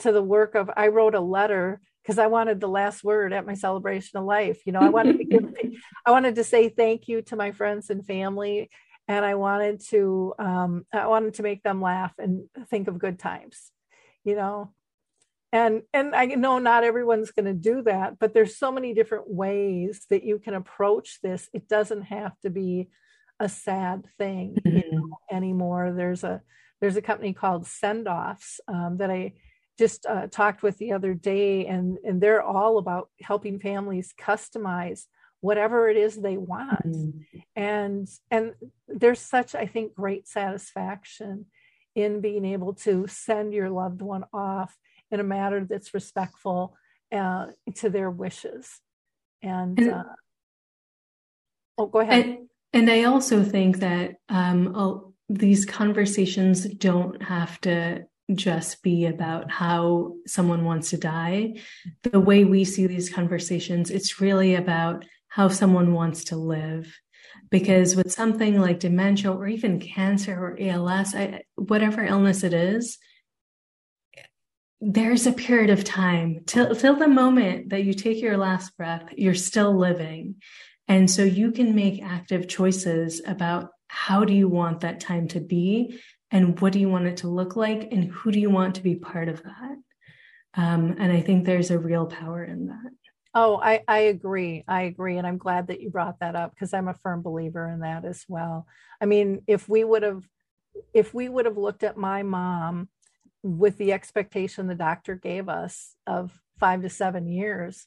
[0.00, 3.46] to the work of I wrote a letter because I wanted the last word at
[3.46, 4.60] my celebration of life.
[4.66, 5.54] You know, I wanted to give,
[6.06, 8.70] I wanted to say thank you to my friends and family,
[9.08, 13.18] and I wanted to, um, I wanted to make them laugh and think of good
[13.18, 13.70] times.
[14.24, 14.72] You know,
[15.52, 19.28] and and I know not everyone's going to do that, but there's so many different
[19.28, 21.48] ways that you can approach this.
[21.52, 22.88] It doesn't have to be
[23.40, 24.76] a sad thing mm-hmm.
[24.76, 25.92] you know, anymore.
[25.92, 26.42] There's a
[26.80, 29.34] there's a company called Sendoffs um, that I
[29.80, 35.06] just uh, talked with the other day, and and they're all about helping families customize
[35.40, 37.38] whatever it is they want, mm-hmm.
[37.56, 38.52] and and
[38.86, 41.46] there's such I think great satisfaction
[41.96, 44.76] in being able to send your loved one off
[45.10, 46.76] in a manner that's respectful
[47.10, 48.80] uh, to their wishes,
[49.42, 49.78] and.
[49.78, 50.04] and uh,
[51.78, 52.26] oh, go ahead.
[52.26, 52.38] And,
[52.74, 58.04] and I also think that um, these conversations don't have to
[58.34, 61.54] just be about how someone wants to die.
[62.02, 66.98] The way we see these conversations, it's really about how someone wants to live.
[67.50, 72.98] Because with something like dementia or even cancer or ALS, I, whatever illness it is,
[74.80, 79.12] there's a period of time till, till the moment that you take your last breath,
[79.16, 80.36] you're still living.
[80.88, 85.40] And so you can make active choices about how do you want that time to
[85.40, 86.00] be
[86.30, 88.82] and what do you want it to look like and who do you want to
[88.82, 89.76] be part of that?
[90.54, 92.92] Um, and i think there's a real power in that.
[93.32, 94.64] Oh I, I agree.
[94.66, 97.68] I agree and i'm glad that you brought that up because i'm a firm believer
[97.68, 98.66] in that as well.
[99.00, 100.24] I mean if we would have
[100.94, 102.88] if we would have looked at my mom
[103.42, 107.86] with the expectation the doctor gave us of five to seven years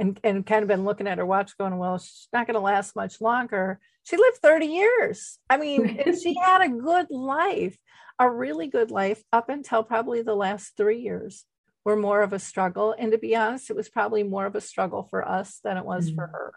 [0.00, 2.60] and, and kind of been looking at her watch going well she's not going to
[2.60, 5.38] last much longer she lived 30 years.
[5.48, 7.76] I mean, she had a good life,
[8.18, 11.44] a really good life up until probably the last three years
[11.84, 12.94] were more of a struggle.
[12.98, 15.84] And to be honest, it was probably more of a struggle for us than it
[15.84, 16.16] was mm-hmm.
[16.16, 16.52] for her.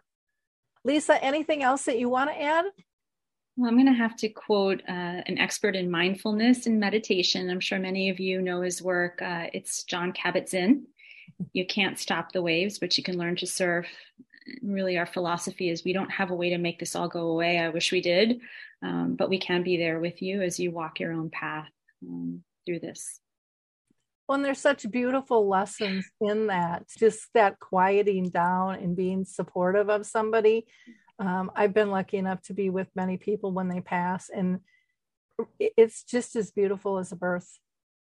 [0.84, 2.66] Lisa, anything else that you want to add?
[3.56, 7.50] Well, I'm going to have to quote uh, an expert in mindfulness and meditation.
[7.50, 9.22] I'm sure many of you know his work.
[9.22, 10.88] Uh, it's Jon Kabat-Zinn.
[11.54, 13.88] You can't stop the waves, but you can learn to surf
[14.62, 17.60] really our philosophy is we don't have a way to make this all go away.
[17.60, 18.40] I wish we did,
[18.82, 21.70] um, but we can be there with you as you walk your own path
[22.06, 23.20] um, through this.
[24.28, 29.90] Well, and there's such beautiful lessons in that, just that quieting down and being supportive
[29.90, 30.66] of somebody.
[31.20, 34.60] Um, I've been lucky enough to be with many people when they pass, and
[35.60, 37.60] it's just as beautiful as a birth.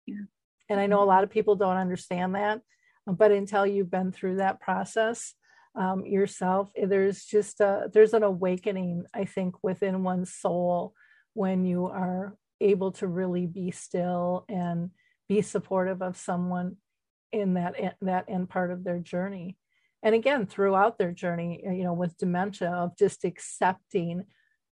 [0.07, 0.25] Yeah.
[0.69, 2.61] And I know a lot of people don't understand that,
[3.07, 5.35] but until you've been through that process
[5.75, 10.95] um, yourself, eh, there's just a, there's an awakening, I think, within one's soul
[11.35, 14.91] when you are able to really be still and
[15.29, 16.77] be supportive of someone
[17.33, 19.57] in that eh, that end part of their journey.
[20.03, 24.25] And again throughout their journey eh, you know with dementia of just accepting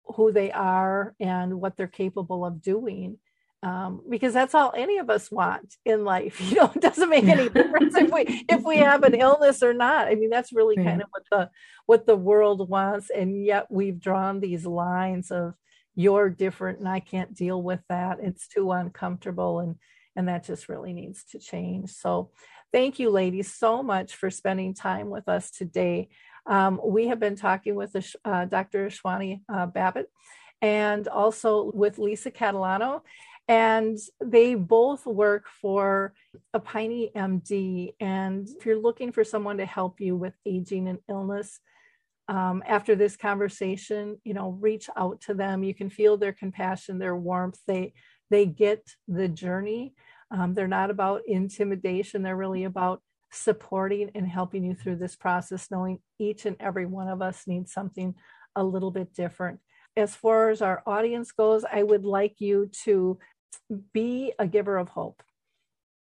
[0.05, 3.19] who they are and what they're capable of doing
[3.63, 6.41] um, because that's all any of us want in life.
[6.53, 9.73] You know, it doesn't make any difference if we if we have an illness or
[9.73, 10.09] not.
[10.09, 11.51] I mean, that's really kind of what the
[11.87, 15.55] what the world wants, and yet we've drawn these lines of
[15.95, 18.19] you're different and I can't deal with that.
[18.21, 19.77] It's too uncomfortable, and
[20.17, 21.91] and that just really needs to change.
[21.91, 22.31] So,
[22.73, 26.09] thank you, ladies, so much for spending time with us today.
[26.45, 27.95] Um, we have been talking with
[28.25, 28.89] uh, Dr.
[28.89, 30.07] Ashwini uh, Bapat
[30.61, 33.03] and also with Lisa Catalano
[33.49, 36.15] and they both work for
[36.55, 37.95] EpioneMD.
[38.01, 41.61] And if you're looking for someone to help you with aging and illness,
[42.29, 45.65] um, after this conversation, you know, reach out to them.
[45.65, 47.59] You can feel their compassion, their warmth.
[47.67, 47.95] They
[48.31, 49.95] they get the journey.
[50.31, 52.23] Um, they're not about intimidation.
[52.23, 57.09] They're really about supporting and helping you through this process, knowing each and every one
[57.09, 58.15] of us needs something
[58.57, 59.61] a little bit different.
[59.95, 63.19] As far as our audience goes, I would like you to
[63.93, 65.23] be a giver of hope.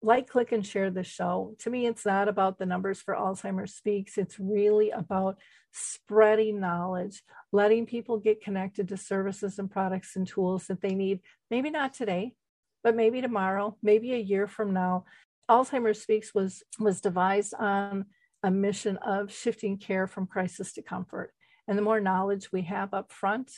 [0.03, 1.57] Like, click, and share the show.
[1.59, 4.16] To me, it's not about the numbers for Alzheimer's Speaks.
[4.16, 5.36] It's really about
[5.72, 7.22] spreading knowledge,
[7.53, 11.20] letting people get connected to services and products and tools that they need.
[11.51, 12.34] Maybe not today,
[12.82, 15.05] but maybe tomorrow, maybe a year from now.
[15.51, 18.07] Alzheimer's Speaks was, was devised on
[18.42, 21.32] a mission of shifting care from crisis to comfort.
[21.68, 23.53] And the more knowledge we have up front,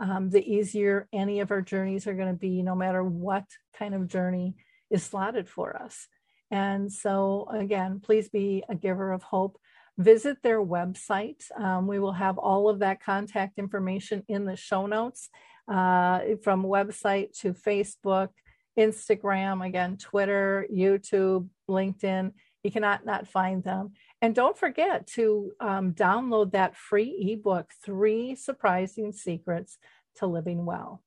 [0.00, 3.44] um, the easier any of our journeys are going to be, no matter what
[3.78, 4.56] kind of journey
[4.90, 6.08] is slotted for us.
[6.50, 9.58] And so, again, please be a giver of hope.
[9.98, 11.44] Visit their website.
[11.56, 15.28] Um, we will have all of that contact information in the show notes
[15.68, 18.30] uh, from website to Facebook,
[18.78, 22.32] Instagram, again, Twitter, YouTube, LinkedIn.
[22.64, 23.92] You cannot not find them.
[24.22, 29.78] And don't forget to um, download that free ebook, Three Surprising Secrets
[30.16, 31.02] to Living Well.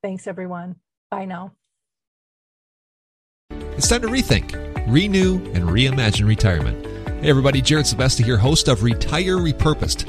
[0.00, 0.76] Thanks, everyone.
[1.10, 1.52] Bye now.
[3.50, 4.54] It's time to rethink,
[4.86, 6.86] renew, and reimagine retirement.
[7.22, 10.08] Hey, everybody, Jared Sebesta here, host of Retire Repurposed.